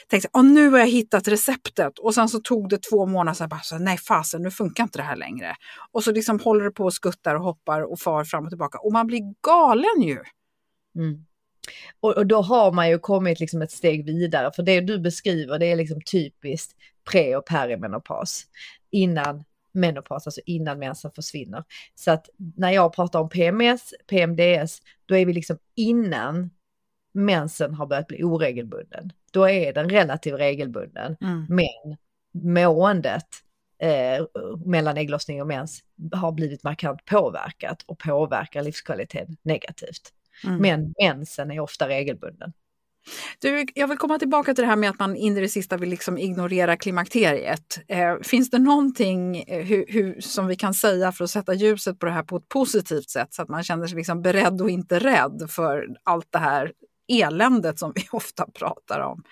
[0.08, 3.48] tänkte att nu har jag hittat receptet och sen så tog det två månader så
[3.48, 5.56] bara så, nej fasen nu funkar inte det här längre.
[5.92, 8.78] Och så liksom håller det på och skuttar och hoppar och far fram och tillbaka
[8.78, 10.18] och man blir galen ju.
[10.96, 11.24] Mm.
[12.00, 15.58] Och, och, då har man ju kommit liksom ett steg vidare för det du beskriver
[15.58, 16.72] det är liksom typiskt
[17.10, 18.44] pre och perimenopaus
[18.90, 21.64] innan menopaus, alltså innan mensen försvinner.
[21.94, 26.50] Så att när jag pratar om PMS, PMDS, då är vi liksom innan
[27.12, 29.12] mensen har börjat bli oregelbunden.
[29.30, 31.46] Då är den relativt regelbunden, mm.
[31.48, 31.96] men
[32.32, 33.26] måendet
[33.78, 34.26] eh,
[34.64, 35.80] mellan ägglossning och mens
[36.12, 40.12] har blivit markant påverkat och påverkar livskvaliteten negativt.
[40.44, 40.56] Mm.
[40.56, 42.52] Men mensen är ofta regelbunden.
[43.38, 45.76] Du, jag vill komma tillbaka till det här med att man in i det sista
[45.76, 47.78] vill liksom ignorera klimakteriet.
[47.88, 51.98] Eh, finns det någonting eh, hu, hu, som vi kan säga för att sätta ljuset
[51.98, 54.70] på det här på ett positivt sätt så att man känner sig liksom beredd och
[54.70, 56.72] inte rädd för allt det här
[57.08, 59.22] eländet som vi ofta pratar om?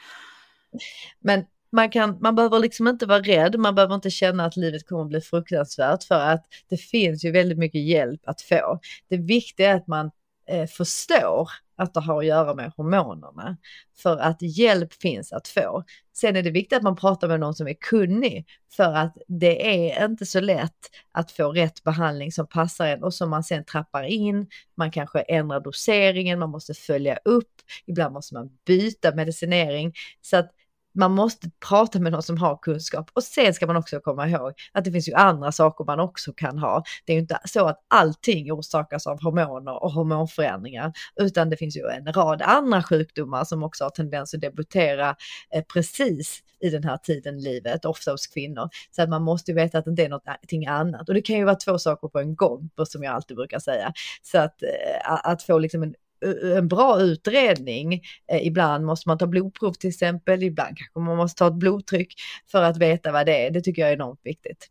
[1.20, 4.88] Men man, kan, man behöver liksom inte vara rädd, man behöver inte känna att livet
[4.88, 8.80] kommer att bli fruktansvärt för att det finns ju väldigt mycket hjälp att få.
[9.08, 10.10] Det viktiga är att man
[10.48, 13.56] eh, förstår att det har att göra med hormonerna.
[13.98, 15.84] För att hjälp finns att få.
[16.16, 19.94] Sen är det viktigt att man pratar med någon som är kunnig för att det
[19.96, 23.64] är inte så lätt att få rätt behandling som passar en och som man sen
[23.64, 24.46] trappar in.
[24.74, 27.52] Man kanske ändrar doseringen, man måste följa upp,
[27.86, 29.92] ibland måste man byta medicinering.
[30.22, 30.50] Så att
[30.98, 34.52] man måste prata med någon som har kunskap och sen ska man också komma ihåg
[34.72, 36.82] att det finns ju andra saker man också kan ha.
[37.06, 41.76] Det är ju inte så att allting orsakas av hormoner och hormonförändringar, utan det finns
[41.76, 45.16] ju en rad andra sjukdomar som också har tendens att debutera
[45.54, 48.68] eh, precis i den här tiden i livet, ofta hos kvinnor.
[48.90, 51.08] Så att man måste veta att det inte är någonting eh, annat.
[51.08, 53.92] Och det kan ju vara två saker på en gång, som jag alltid brukar säga.
[54.22, 55.94] Så att, eh, att få liksom en
[56.24, 57.94] Eh, en bra utredning.
[58.32, 62.14] Eh, ibland måste man ta blodprov till exempel, ibland kanske man måste ta ett blodtryck
[62.50, 63.50] för att veta vad det är.
[63.50, 64.68] Det tycker jag är enormt viktigt.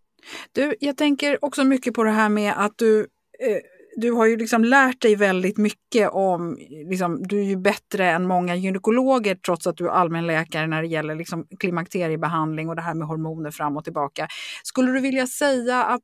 [0.51, 2.99] Du, jag tänker också mycket på det här med att du
[3.39, 3.59] eh,
[3.99, 8.27] du har ju liksom lärt dig väldigt mycket om, liksom, du är ju bättre än
[8.27, 12.93] många gynekologer trots att du är allmänläkare när det gäller liksom klimakteriebehandling och det här
[12.93, 14.27] med hormoner fram och tillbaka.
[14.63, 16.03] Skulle du vilja säga att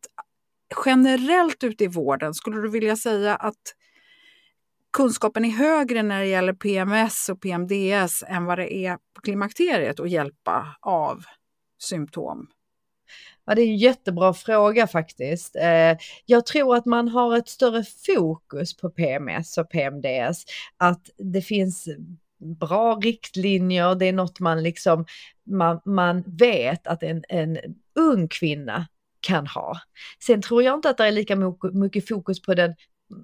[0.85, 3.73] generellt ute i vården, skulle du vilja säga att
[4.93, 9.99] kunskapen är högre när det gäller PMS och PMDS än vad det är på klimakteriet
[9.99, 11.23] att hjälpa av
[11.79, 12.47] symptom?
[13.45, 15.55] Ja, det är en jättebra fråga faktiskt.
[15.55, 20.43] Eh, jag tror att man har ett större fokus på PMS och PMDS.
[20.77, 21.87] Att det finns
[22.59, 25.05] bra riktlinjer, det är något man liksom,
[25.43, 27.57] man, man vet att en, en
[27.95, 28.87] ung kvinna
[29.19, 29.77] kan ha.
[30.25, 31.35] Sen tror jag inte att det är lika
[31.73, 32.75] mycket fokus på den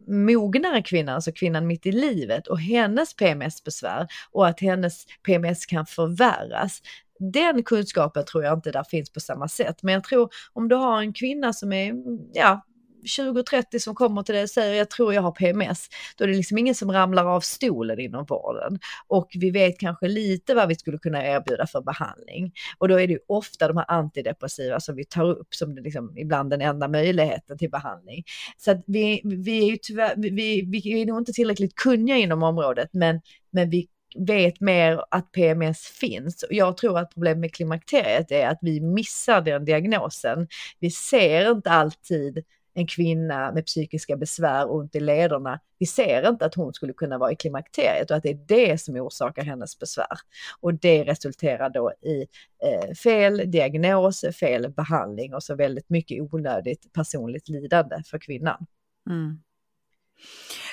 [0.08, 5.86] mognare kvinnan, alltså kvinnan mitt i livet och hennes PMS-besvär och att hennes PMS kan
[5.86, 6.82] förvärras.
[7.20, 9.84] Den kunskapen tror jag inte där finns på samma sätt.
[9.84, 11.94] Men jag tror om du har en kvinna som är
[12.34, 12.66] ja,
[13.04, 15.88] 20-30 som kommer till dig och säger jag tror jag har PMS,
[16.18, 18.80] då är det liksom ingen som ramlar av stolen inom vården.
[19.08, 22.52] Och vi vet kanske lite vad vi skulle kunna erbjuda för behandling.
[22.78, 25.82] Och då är det ju ofta de här antidepressiva som vi tar upp som det
[25.82, 28.24] liksom ibland den enda möjligheten till behandling.
[28.58, 32.44] Så att vi, vi är ju tyvärr, vi, vi är nog inte tillräckligt kunniga inom
[32.44, 33.22] området, men,
[33.52, 36.46] men vi vet mer att PMS finns.
[36.50, 40.48] Jag tror att problemet med klimakteriet är att vi missar den diagnosen.
[40.80, 42.44] Vi ser inte alltid
[42.80, 46.94] en kvinna med psykiska besvär och ont i lederna, vi ser inte att hon skulle
[46.94, 50.18] kunna vara i klimakteriet och att det är det som orsakar hennes besvär.
[50.60, 52.28] Och det resulterar då i
[52.64, 58.66] eh, fel diagnos, fel behandling och så väldigt mycket onödigt personligt lidande för kvinnan.
[59.10, 59.40] Mm.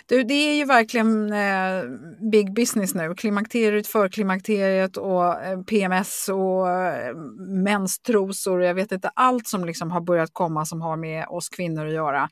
[0.09, 1.82] Du, det är ju verkligen eh,
[2.30, 3.14] big business nu.
[3.14, 7.14] Klimakteriet, förklimakteriet och eh, PMS och eh,
[7.49, 8.62] menstrosor.
[8.62, 11.92] Jag vet inte allt som liksom har börjat komma som har med oss kvinnor att
[11.92, 12.28] göra.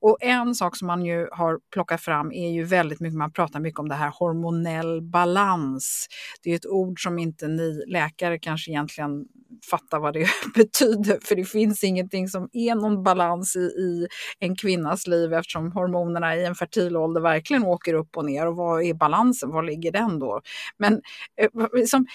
[0.00, 3.60] Och en sak som man ju har plockat fram är ju väldigt mycket, man pratar
[3.60, 6.06] mycket om det här hormonell balans.
[6.42, 9.24] Det är ett ord som inte ni läkare kanske egentligen
[9.70, 14.06] fattar vad det betyder, för det finns ingenting som är någon balans i, i
[14.38, 18.46] en kvinnas liv eftersom hormonerna i en fertil ålder verkligen åker upp och ner.
[18.46, 19.50] Och vad är balansen?
[19.50, 20.40] Var ligger den då?
[20.76, 21.02] Men
[21.40, 22.06] eh, liksom,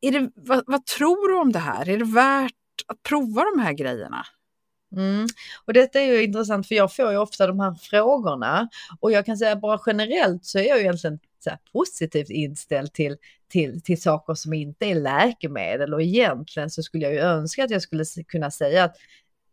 [0.00, 1.88] är det, vad, vad tror du om det här?
[1.88, 2.52] Är det värt
[2.86, 4.24] att prova de här grejerna?
[4.96, 5.26] Mm.
[5.64, 8.68] Och detta är ju intressant för jag får ju ofta de här frågorna
[9.00, 13.16] och jag kan säga bara generellt så är jag ju egentligen så positivt inställd till,
[13.48, 17.70] till, till saker som inte är läkemedel och egentligen så skulle jag ju önska att
[17.70, 18.96] jag skulle kunna säga att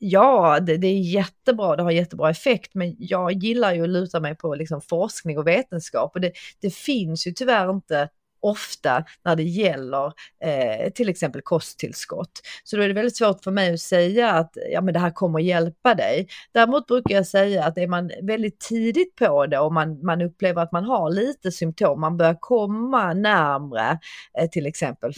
[0.10, 4.20] ja, det, det, är jättebra, det har jättebra effekt, men jag gillar ju att luta
[4.20, 6.32] mig på liksom forskning och vetenskap och det,
[6.62, 8.10] det finns ju tyvärr inte
[8.46, 10.06] ofta när det gäller
[10.44, 12.32] eh, till exempel kosttillskott.
[12.64, 15.12] Så då är det väldigt svårt för mig att säga att ja, men det här
[15.12, 16.28] kommer hjälpa dig.
[16.52, 20.62] Däremot brukar jag säga att är man väldigt tidigt på det och man, man upplever
[20.62, 24.00] att man har lite symptom, man börjar komma närmre
[24.40, 25.14] eh, till exempel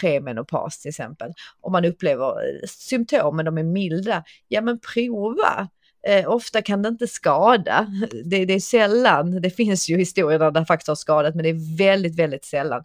[0.00, 5.68] premenopaus till exempel, om man upplever eh, symptomen, de är milda, ja men prova
[6.06, 7.86] Eh, ofta kan det inte skada.
[8.24, 11.48] Det, det, är sällan, det finns ju historier där det faktiskt har skadat, men det
[11.48, 12.84] är väldigt, väldigt sällan.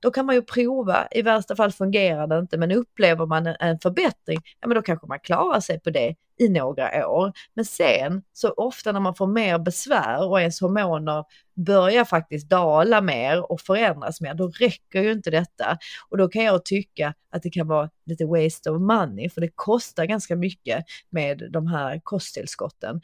[0.00, 3.56] Då kan man ju prova, i värsta fall fungerar det inte, men upplever man en,
[3.60, 7.32] en förbättring, ja men då kanske man klarar sig på det i några år.
[7.54, 11.24] Men sen så ofta när man får mer besvär och ens hormoner
[11.66, 15.78] börjar faktiskt dala mer och förändras mer, då räcker ju inte detta.
[16.08, 19.50] Och då kan jag tycka att det kan vara lite waste of money, för det
[19.54, 23.00] kostar ganska mycket med de här kosttillskotten.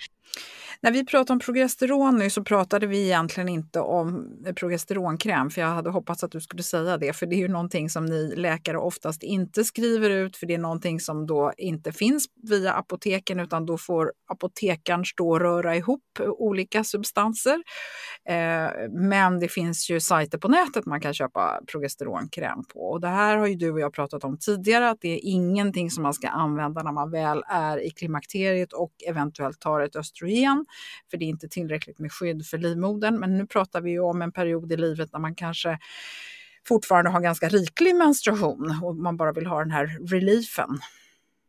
[0.80, 5.68] När vi pratade om progesteron nu så pratade vi egentligen inte om progesteronkräm, för jag
[5.68, 8.78] hade hoppats att du skulle säga det, för det är ju någonting som ni läkare
[8.78, 12.72] oftast inte skriver ut, för det är någonting som då inte finns via
[13.25, 17.62] apoteken, utan då får apotekaren stå och röra ihop olika substanser.
[18.29, 22.81] Eh, men det finns ju sajter på nätet man kan köpa progesteronkräm på.
[22.81, 25.91] Och det här har ju du och jag pratat om tidigare, att det är ingenting
[25.91, 30.66] som man ska använda när man väl är i klimakteriet och eventuellt tar ett östrogen,
[31.11, 33.20] för det är inte tillräckligt med skydd för livmodern.
[33.20, 35.79] Men nu pratar vi ju om en period i livet när man kanske
[36.68, 40.79] fortfarande har ganska riklig menstruation och man bara vill ha den här reliefen.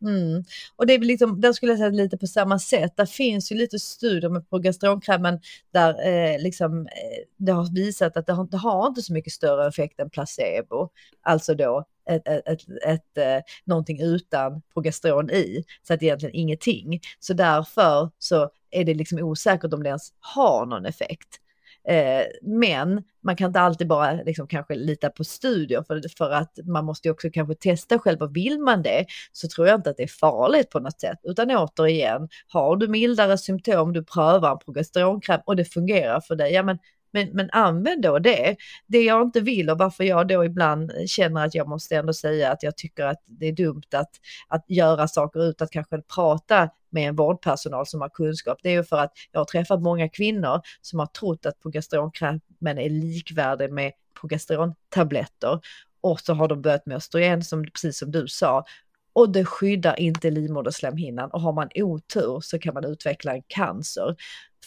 [0.06, 0.44] Mm.
[0.76, 2.94] Och det är liksom, där skulle jag säga lite på samma sätt.
[2.98, 5.40] Där finns ju lite studier med progesteronkrämen
[5.74, 9.34] där eh, liksom, eh, det har visat att det har, det har inte så mycket
[9.34, 10.90] större effekt än placebo.
[11.22, 17.00] Alltså då ett, ett, ett, ett, eh, någonting utan progesteron i, så att egentligen ingenting.
[17.20, 21.40] Så därför så är det liksom osäkert om det ens har någon effekt.
[21.88, 26.60] Eh, men man kan inte alltid bara liksom kanske lita på studier för, för att
[26.64, 29.90] man måste ju också kanske testa själv och vill man det så tror jag inte
[29.90, 31.20] att det är farligt på något sätt.
[31.24, 36.54] Utan återigen, har du mildare symptom, du prövar en progesteronkräm och det fungerar för dig,
[36.54, 36.78] ja men
[37.16, 38.56] men, men använd då det.
[38.88, 42.52] Det jag inte vill och varför jag då ibland känner att jag måste ändå säga
[42.52, 44.10] att jag tycker att det är dumt att,
[44.48, 48.60] att göra saker utan att kanske prata med en vårdpersonal som har kunskap.
[48.64, 52.78] Det är ju för att jag har träffat många kvinnor som har trott att progesteronkrämen
[52.78, 53.92] är likvärdig med
[54.22, 55.60] progesterontabletter
[56.02, 58.66] och så har de börjat med östrogen som precis som du sa
[59.14, 64.16] och det skyddar inte livmoderslemhinnan och har man otur så kan man utveckla en cancer.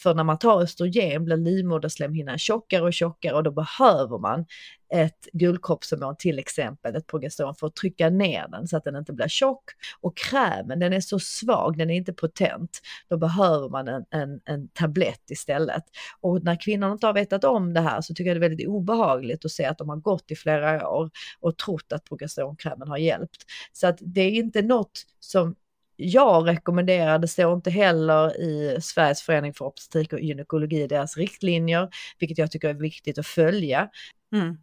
[0.03, 4.47] För när man tar östrogen blir livmoderslemhinnan tjockare och tjockare och då behöver man
[4.95, 9.13] ett guldkroppshormon, till exempel ett progesteron, för att trycka ner den så att den inte
[9.13, 9.65] blir tjock.
[10.01, 12.81] Och krämen, den är så svag, den är inte potent.
[13.09, 15.85] Då behöver man en, en, en tablett istället.
[16.21, 18.69] Och när kvinnan inte har vetat om det här så tycker jag det är väldigt
[18.69, 22.99] obehagligt att se att de har gått i flera år och trott att progesteronkrämen har
[22.99, 23.45] hjälpt.
[23.73, 25.55] Så att det är inte något som
[26.01, 31.89] jag rekommenderar, det står inte heller i Sveriges förening för obstetrik och gynekologi, deras riktlinjer,
[32.19, 33.89] vilket jag tycker är viktigt att följa.
[34.35, 34.57] Mm.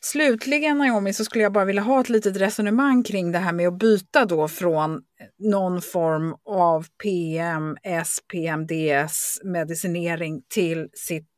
[0.00, 3.68] Slutligen Naomi så skulle jag bara vilja ha ett litet resonemang kring det här med
[3.68, 5.02] att byta då från
[5.38, 11.28] någon form av PMS, PMDS medicinering till sitt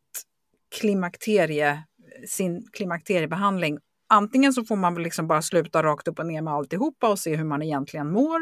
[0.81, 1.83] klimakterie,
[2.29, 3.79] sin klimakteriebehandling.
[4.11, 7.19] Antingen så får man väl liksom bara sluta rakt upp och ner med alltihopa och
[7.19, 8.41] se hur man egentligen mår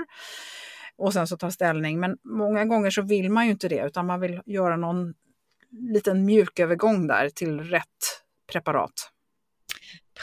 [0.97, 2.01] och sen så ta ställning.
[2.01, 5.15] Men många gånger så vill man ju inte det utan man vill göra någon
[5.71, 7.85] liten mjukövergång där till rätt
[8.53, 9.13] preparat.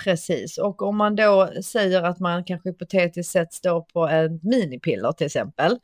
[0.03, 5.11] Precis, och om man då säger att man kanske hypotetiskt sett står på en minipiller
[5.11, 5.79] till exempel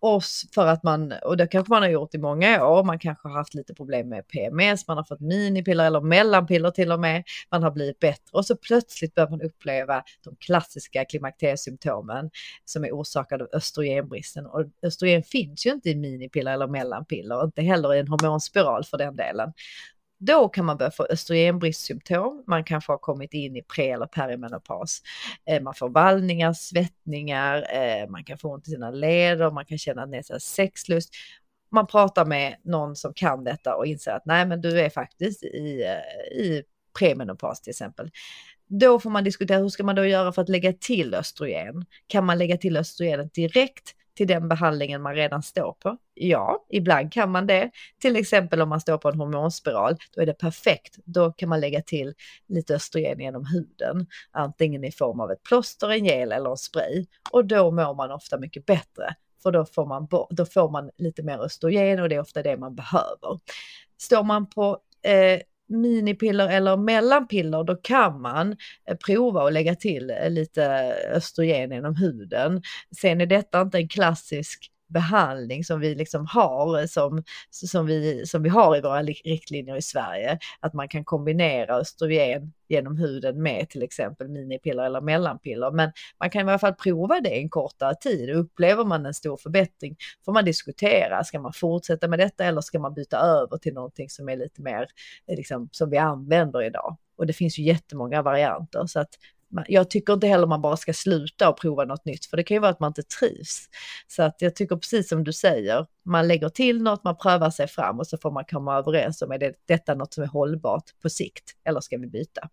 [0.00, 0.22] och
[0.54, 3.36] för att man, och det kanske man har gjort i många år, man kanske har
[3.36, 7.62] haft lite problem med PMS, man har fått minipiller eller mellanpiller till och med, man
[7.62, 12.30] har blivit bättre och så plötsligt börjar man uppleva de klassiska klimakteriesymptomen
[12.64, 14.46] som är orsakade av östrogenbristen.
[14.46, 18.98] Och östrogen finns ju inte i minipiller eller mellanpiller, inte heller i en hormonspiral för
[18.98, 19.52] den delen.
[20.18, 25.02] Då kan man börja få östrogenbristsymptom, man kanske har kommit in i pre eller perimenopaus.
[25.46, 29.78] Eh, man får vallningar, svettningar, eh, man kan få ont i sina leder, man kan
[29.78, 31.10] känna nästan sexlust.
[31.70, 35.42] Man pratar med någon som kan detta och inser att nej men du är faktiskt
[35.42, 36.62] i, eh, i
[36.98, 38.10] premenopaus till exempel.
[38.68, 41.84] Då får man diskutera hur ska man då göra för att lägga till östrogen?
[42.06, 45.96] Kan man lägga till östrogenet direkt till den behandlingen man redan står på?
[46.14, 47.70] Ja, ibland kan man det.
[48.00, 50.96] Till exempel om man står på en hormonspiral, då är det perfekt.
[51.04, 52.14] Då kan man lägga till
[52.48, 57.06] lite östrogen genom huden, antingen i form av ett plåster, en gel eller en spray.
[57.30, 61.22] Och då mår man ofta mycket bättre, för då får man, då får man lite
[61.22, 63.38] mer östrogen och det är ofta det man behöver.
[63.98, 68.56] Står man på eh, minipiller eller mellanpiller, då kan man
[68.88, 72.62] eh, prova att lägga till eh, lite östrogen genom huden.
[73.00, 78.26] Sen är detta inte en klassisk behandling som vi liksom har eh, som, som, vi,
[78.26, 80.38] som vi har i våra riktlinjer i Sverige.
[80.60, 85.70] Att man kan kombinera östrogen genom huden med till exempel minipiller eller mellanpiller.
[85.70, 88.30] Men man kan i alla fall prova det en kortare tid.
[88.30, 92.78] Upplever man en stor förbättring får man diskutera, ska man fortsätta med detta eller ska
[92.78, 94.86] man byta över till någonting som är lite mer
[95.28, 96.96] eh, liksom, som vi använder idag?
[97.18, 99.14] Och det finns ju jättemånga varianter så att
[99.68, 102.54] jag tycker inte heller man bara ska sluta och prova något nytt, för det kan
[102.54, 103.68] ju vara att man inte trivs.
[104.08, 107.68] Så att jag tycker precis som du säger, man lägger till något, man prövar sig
[107.68, 110.84] fram och så får man komma överens om är det, detta något som är hållbart
[111.02, 112.48] på sikt eller ska vi byta?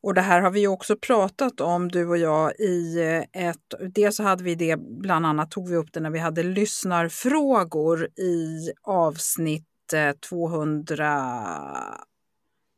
[0.00, 3.94] Och det här har vi ju också pratat om du och jag i eh, ett,
[3.94, 8.04] dels så hade vi det, bland annat tog vi upp det när vi hade lyssnarfrågor
[8.04, 11.32] i avsnitt eh, 200,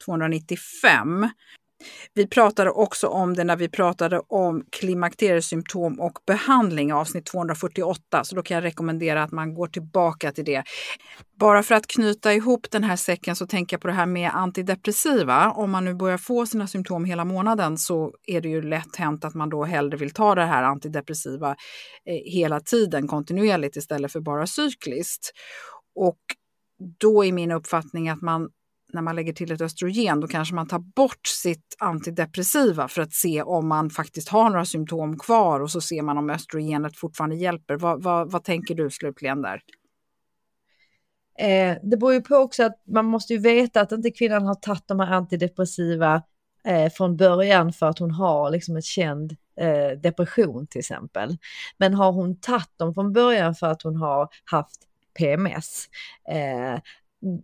[0.05, 1.29] 295.
[2.15, 8.35] Vi pratade också om det när vi pratade om klimakteriesymptom och behandling, avsnitt 248, så
[8.37, 10.63] då kan jag rekommendera att man går tillbaka till det.
[11.41, 14.31] Bara för att knyta ihop den här säcken så tänker jag på det här med
[14.35, 15.51] antidepressiva.
[15.51, 19.25] Om man nu börjar få sina symptom hela månaden så är det ju lätt hänt
[19.25, 21.51] att man då hellre vill ta det här antidepressiva
[22.07, 25.31] eh, hela tiden kontinuerligt istället för bara cykliskt.
[25.95, 26.19] Och
[27.01, 28.49] då är min uppfattning att man
[28.93, 33.13] när man lägger till ett östrogen, då kanske man tar bort sitt antidepressiva för att
[33.13, 37.37] se om man faktiskt har några symptom kvar och så ser man om östrogenet fortfarande
[37.37, 37.77] hjälper.
[37.77, 39.63] Vad, vad, vad tänker du slutligen där?
[41.39, 44.55] Eh, det beror ju på också att man måste ju veta att inte kvinnan har
[44.55, 46.23] tagit de här antidepressiva
[46.65, 51.37] eh, från början för att hon har liksom en känd eh, depression till exempel.
[51.79, 54.81] Men har hon tagit dem från början för att hon har haft
[55.19, 55.89] PMS,
[56.29, 56.81] eh,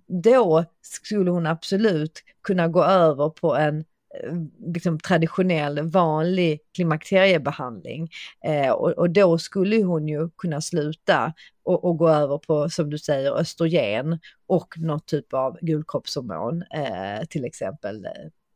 [0.06, 4.34] då skulle hon absolut kunna gå över på en eh,
[4.66, 8.08] liksom, traditionell vanlig klimakteriebehandling.
[8.44, 11.32] Eh, och, och, då skulle hon ju kunna sluta
[11.64, 17.24] och, och, gå över på, som du säger, östrogen och något typ av gulkroppshormon, eh,
[17.28, 18.10] till exempel eh,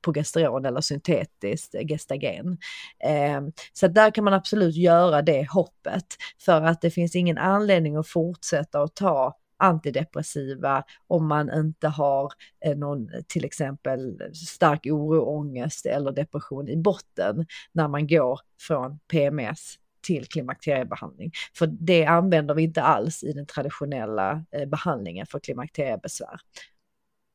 [0.04, 2.58] progesteron eller syntetiskt eh, gestagen.
[3.04, 3.40] Eh,
[3.72, 6.06] så där kan man absolut göra det hoppet
[6.40, 12.32] för att det finns ingen anledning att fortsätta att ta antidepressiva om man inte har
[12.64, 18.98] eh, någon till exempel stark oro, ångest eller depression i botten när man går från
[18.98, 21.32] PMS till klimakteriebehandling.
[21.54, 26.40] För det använder vi inte alls i den traditionella eh, behandlingen för klimakteriebesvär.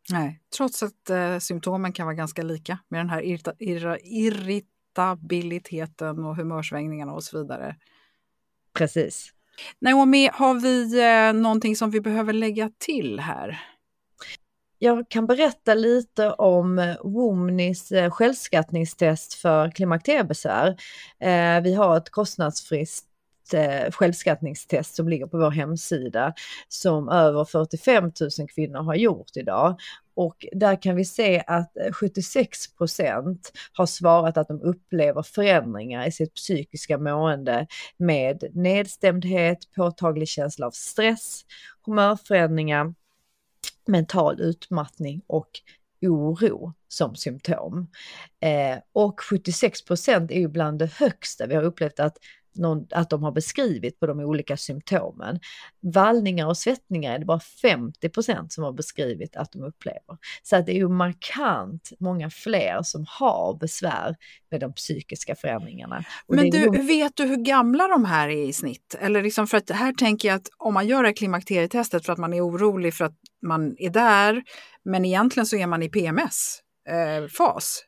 [0.10, 6.26] Nej, trots att eh, symptomen kan vara ganska lika med den här irrita irra irritabiliteten
[6.26, 7.76] och humörsvängningarna och så vidare.
[8.74, 9.34] Precis.
[9.80, 13.60] Naomi, har vi eh, någonting som vi behöver lägga till här?
[14.80, 20.68] Jag kan berätta lite om eh, Womnis eh, självskattningstest för klimakteriebesvär.
[21.20, 23.04] Eh, vi har ett kostnadsfritt
[23.54, 26.34] eh, självskattningstest som ligger på vår hemsida
[26.68, 28.12] som över 45 000
[28.56, 29.80] kvinnor har gjort idag.
[30.16, 36.08] Och där kan vi se att eh, 76 procent har svarat att de upplever förändringar
[36.08, 41.42] i sitt psykiska mående med nedstämdhet, påtaglig känsla av stress,
[41.86, 42.94] humörförändringar,
[43.88, 45.50] mental utmattning och
[46.02, 47.88] oro som symptom.
[48.40, 51.48] Eh, och 76 procent är ju bland det högsta.
[51.48, 52.18] Vi har upplevt att
[52.56, 55.40] någon, att de har beskrivit på de olika symptomen.
[55.82, 60.18] Vallningar och svettningar är det bara 50% som har beskrivit att de upplever.
[60.44, 64.16] Så att det är ju markant många fler som har besvär
[64.52, 66.04] med de psykiska förändringarna.
[66.28, 66.70] Och Men du, ju...
[66.70, 68.96] vet du hur gamla de här är i snitt?
[69.00, 72.20] Eller liksom för att här tänker jag att om man gör det klimakterietestet för att
[72.20, 74.44] man är orolig för att man är där,
[74.86, 77.84] men egentligen så är man i PMS-fas.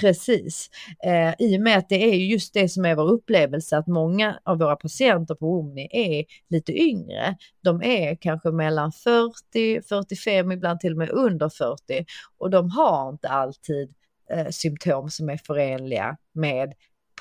[0.00, 0.70] Precis.
[1.04, 4.38] Eh, I och med att det är just det som är vår upplevelse att många
[4.44, 7.36] av våra patienter på Omni är lite yngre.
[7.64, 12.04] De är kanske mellan 40, 45, ibland till och med under 40
[12.38, 13.94] och de har inte alltid
[14.30, 16.72] eh, symptom som är förenliga med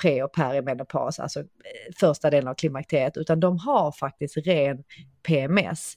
[0.02, 1.46] pre och perimenopaus, alltså eh,
[2.00, 4.84] första delen av klimakteriet, utan de har faktiskt ren
[5.28, 5.96] PMS.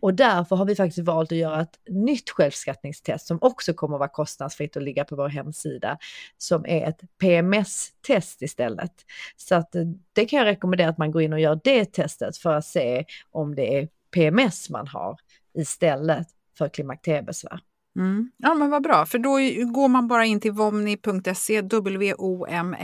[0.00, 3.98] Och därför har vi faktiskt valt att göra ett nytt självskattningstest som också kommer att
[3.98, 5.98] vara kostnadsfritt och ligga på vår hemsida,
[6.38, 8.92] som är ett PMS-test istället.
[9.36, 9.82] Så att eh,
[10.12, 13.04] det kan jag rekommendera att man går in och gör det testet för att se
[13.30, 15.16] om det är PMS man har
[15.54, 16.26] istället
[16.58, 17.60] för klimakteriebesvär.
[17.96, 18.30] Mm.
[18.36, 19.30] Ja men vad bra, för då
[19.72, 22.76] går man bara in till vomni.se, w-o-m-n-i.se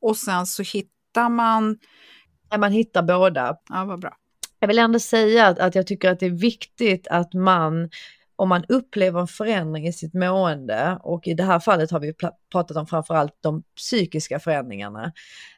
[0.00, 1.78] och sen så hittar man...
[2.50, 3.56] Ja, man hittar båda.
[3.68, 4.16] Ja, vad bra
[4.64, 7.90] jag vill ändå säga att, att jag tycker att det är viktigt att man
[8.36, 12.14] om man upplever en förändring i sitt mående och i det här fallet har vi
[12.52, 15.12] pratat om framförallt de psykiska förändringarna.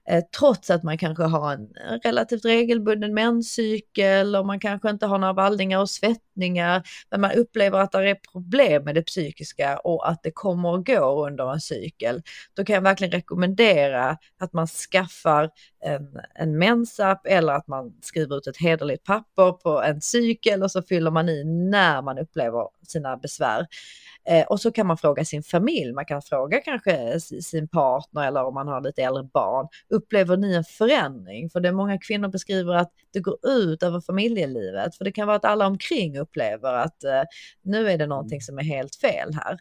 [0.09, 1.69] Eh, trots att man kanske har en
[2.05, 7.79] relativt regelbunden menscykel och man kanske inte har några vallningar och svettningar, men man upplever
[7.79, 11.61] att det är problem med det psykiska och att det kommer och går under en
[11.61, 12.23] cykel.
[12.55, 15.51] Då kan jag verkligen rekommendera att man skaffar
[15.87, 20.71] en, en mensapp eller att man skriver ut ett hederligt papper på en cykel och
[20.71, 23.67] så fyller man i när man upplever sina besvär.
[24.29, 28.45] Eh, och så kan man fråga sin familj, man kan fråga kanske sin partner eller
[28.45, 29.69] om man har lite äldre barn.
[29.89, 31.51] Upplever ni en förändring?
[31.51, 34.97] För det är många kvinnor beskriver att det går ut över familjelivet.
[34.97, 37.23] För det kan vara att alla omkring upplever att eh,
[37.63, 39.59] nu är det någonting som är helt fel här.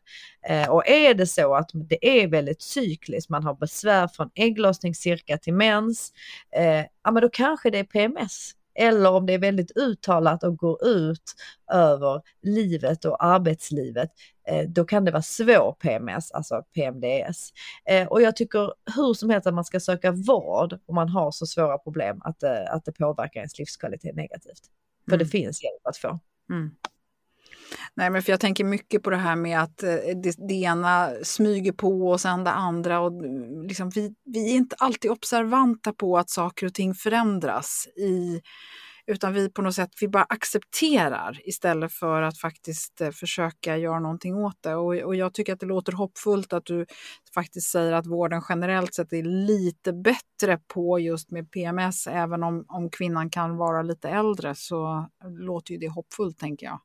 [0.49, 4.95] Eh, och är det så att det är väldigt cykliskt, man har besvär från ägglossning
[4.95, 6.11] cirka till mens,
[6.55, 10.57] eh, ja men då kanske det är PMS eller om det är väldigt uttalat och
[10.57, 11.36] går ut
[11.71, 14.09] över livet och arbetslivet,
[14.47, 17.49] eh, då kan det vara svår PMS, alltså PMDS.
[17.89, 21.32] Eh, och jag tycker hur som helst att man ska söka vård om man har
[21.32, 24.61] så svåra problem att, eh, att det påverkar ens livskvalitet negativt.
[25.05, 25.19] För mm.
[25.19, 26.19] det finns hjälp att få.
[26.49, 26.71] Mm.
[27.93, 29.89] Nej, men för jag tänker mycket på det här med att eh,
[30.24, 32.99] det, det ena smyger på och sen det andra.
[32.99, 37.88] Och mm, liksom vi, vi är inte alltid observanta på att saker och ting förändras
[37.97, 38.41] i
[39.07, 43.99] utan vi på något sätt vi bara accepterar istället för att faktiskt eh, försöka göra
[43.99, 44.76] någonting åt det.
[44.76, 46.86] Och, och jag tycker att det låter hoppfullt att du
[47.34, 52.66] faktiskt säger att vården generellt sett är lite bättre på just med PMS, även om,
[52.68, 55.09] om kvinnan kan vara lite äldre så
[55.39, 56.80] låter ju det hoppfullt tänker jag.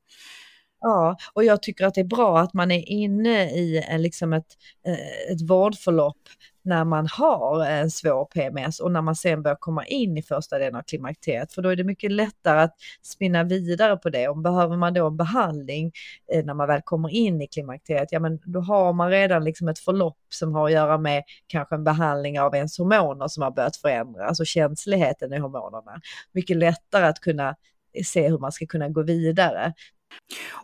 [0.81, 4.47] Ja, och jag tycker att det är bra att man är inne i liksom ett,
[4.87, 6.17] eh, ett vårdförlopp
[6.63, 10.59] när man har en svår PMS och när man sen börjar komma in i första
[10.59, 11.53] delen av klimakteriet.
[11.53, 14.29] För då är det mycket lättare att spinna vidare på det.
[14.29, 15.93] Och behöver man då en behandling
[16.33, 19.69] eh, när man väl kommer in i klimakteriet, ja men då har man redan liksom
[19.69, 23.51] ett förlopp som har att göra med kanske en behandling av ens hormoner som har
[23.51, 26.01] börjat förändras, alltså känsligheten i hormonerna.
[26.33, 27.57] Mycket lättare att kunna
[28.05, 29.75] se hur man ska kunna gå vidare.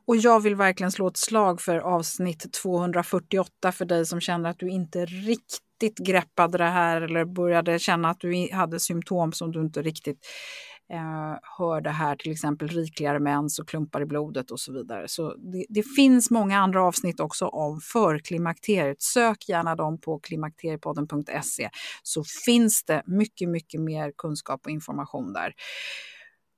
[0.06, 4.58] Och jag vill verkligen slå ett slag för avsnitt 248 för dig som känner att
[4.58, 9.60] du inte riktigt greppade det här eller började känna att du hade symptom som du
[9.60, 10.18] inte riktigt
[10.92, 15.08] eh, hörde här, till exempel rikligare mens och klumpar i blodet och så vidare.
[15.08, 19.02] Så det, det finns många andra avsnitt också om förklimakteriet.
[19.02, 21.70] Sök gärna dem på klimakteriepodden.se
[22.02, 25.54] så finns det mycket, mycket mer kunskap och information där.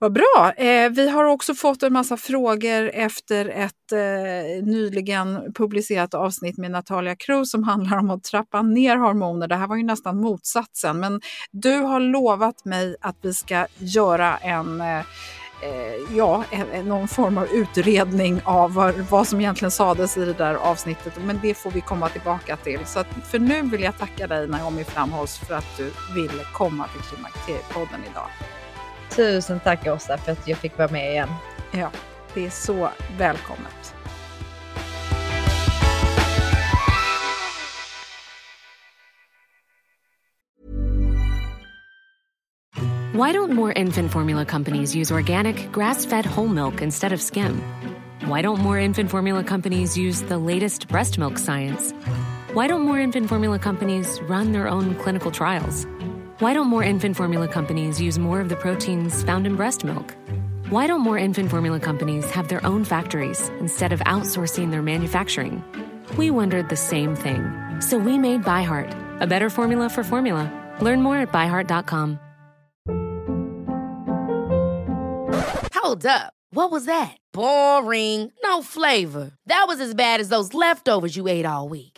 [0.00, 0.52] Vad bra!
[0.56, 6.70] Eh, vi har också fått en massa frågor efter ett eh, nyligen publicerat avsnitt med
[6.70, 9.48] Natalia Cruz som handlar om att trappa ner hormoner.
[9.48, 11.20] Det här var ju nästan motsatsen, men
[11.50, 16.44] du har lovat mig att vi ska göra en eh, eh ja,
[16.84, 21.12] någon form av utredning av vad, vad, som egentligen sades i det där avsnittet.
[21.24, 22.80] Men det får vi komma tillbaka till.
[22.86, 27.02] Så för nu vill jag tacka dig Naomi Framhålls för att du ville komma till
[27.02, 28.57] Klimakteriepodden idag.
[29.16, 31.28] Tusen tack Åsa för att jag fick vara med igen.
[31.70, 31.90] Ja,
[32.34, 33.94] det är så välkommet.
[43.18, 47.60] Why don't more infant formula companies use organic, grass-fed whole milk instead of skim?
[48.28, 51.92] Why don't more infant formula companies use the latest breast milk science?
[52.52, 55.86] Why don't more infant formula companies run their own clinical trials?
[56.40, 60.14] Why don't more infant formula companies use more of the proteins found in breast milk?
[60.68, 65.64] Why don't more infant formula companies have their own factories instead of outsourcing their manufacturing?
[66.16, 67.42] We wondered the same thing.
[67.80, 70.48] So we made ByHeart, a better formula for formula.
[70.80, 72.20] Learn more at byheart.com.
[75.74, 76.32] Hold up.
[76.50, 77.16] What was that?
[77.32, 78.30] Boring.
[78.44, 79.32] No flavor.
[79.46, 81.97] That was as bad as those leftovers you ate all week.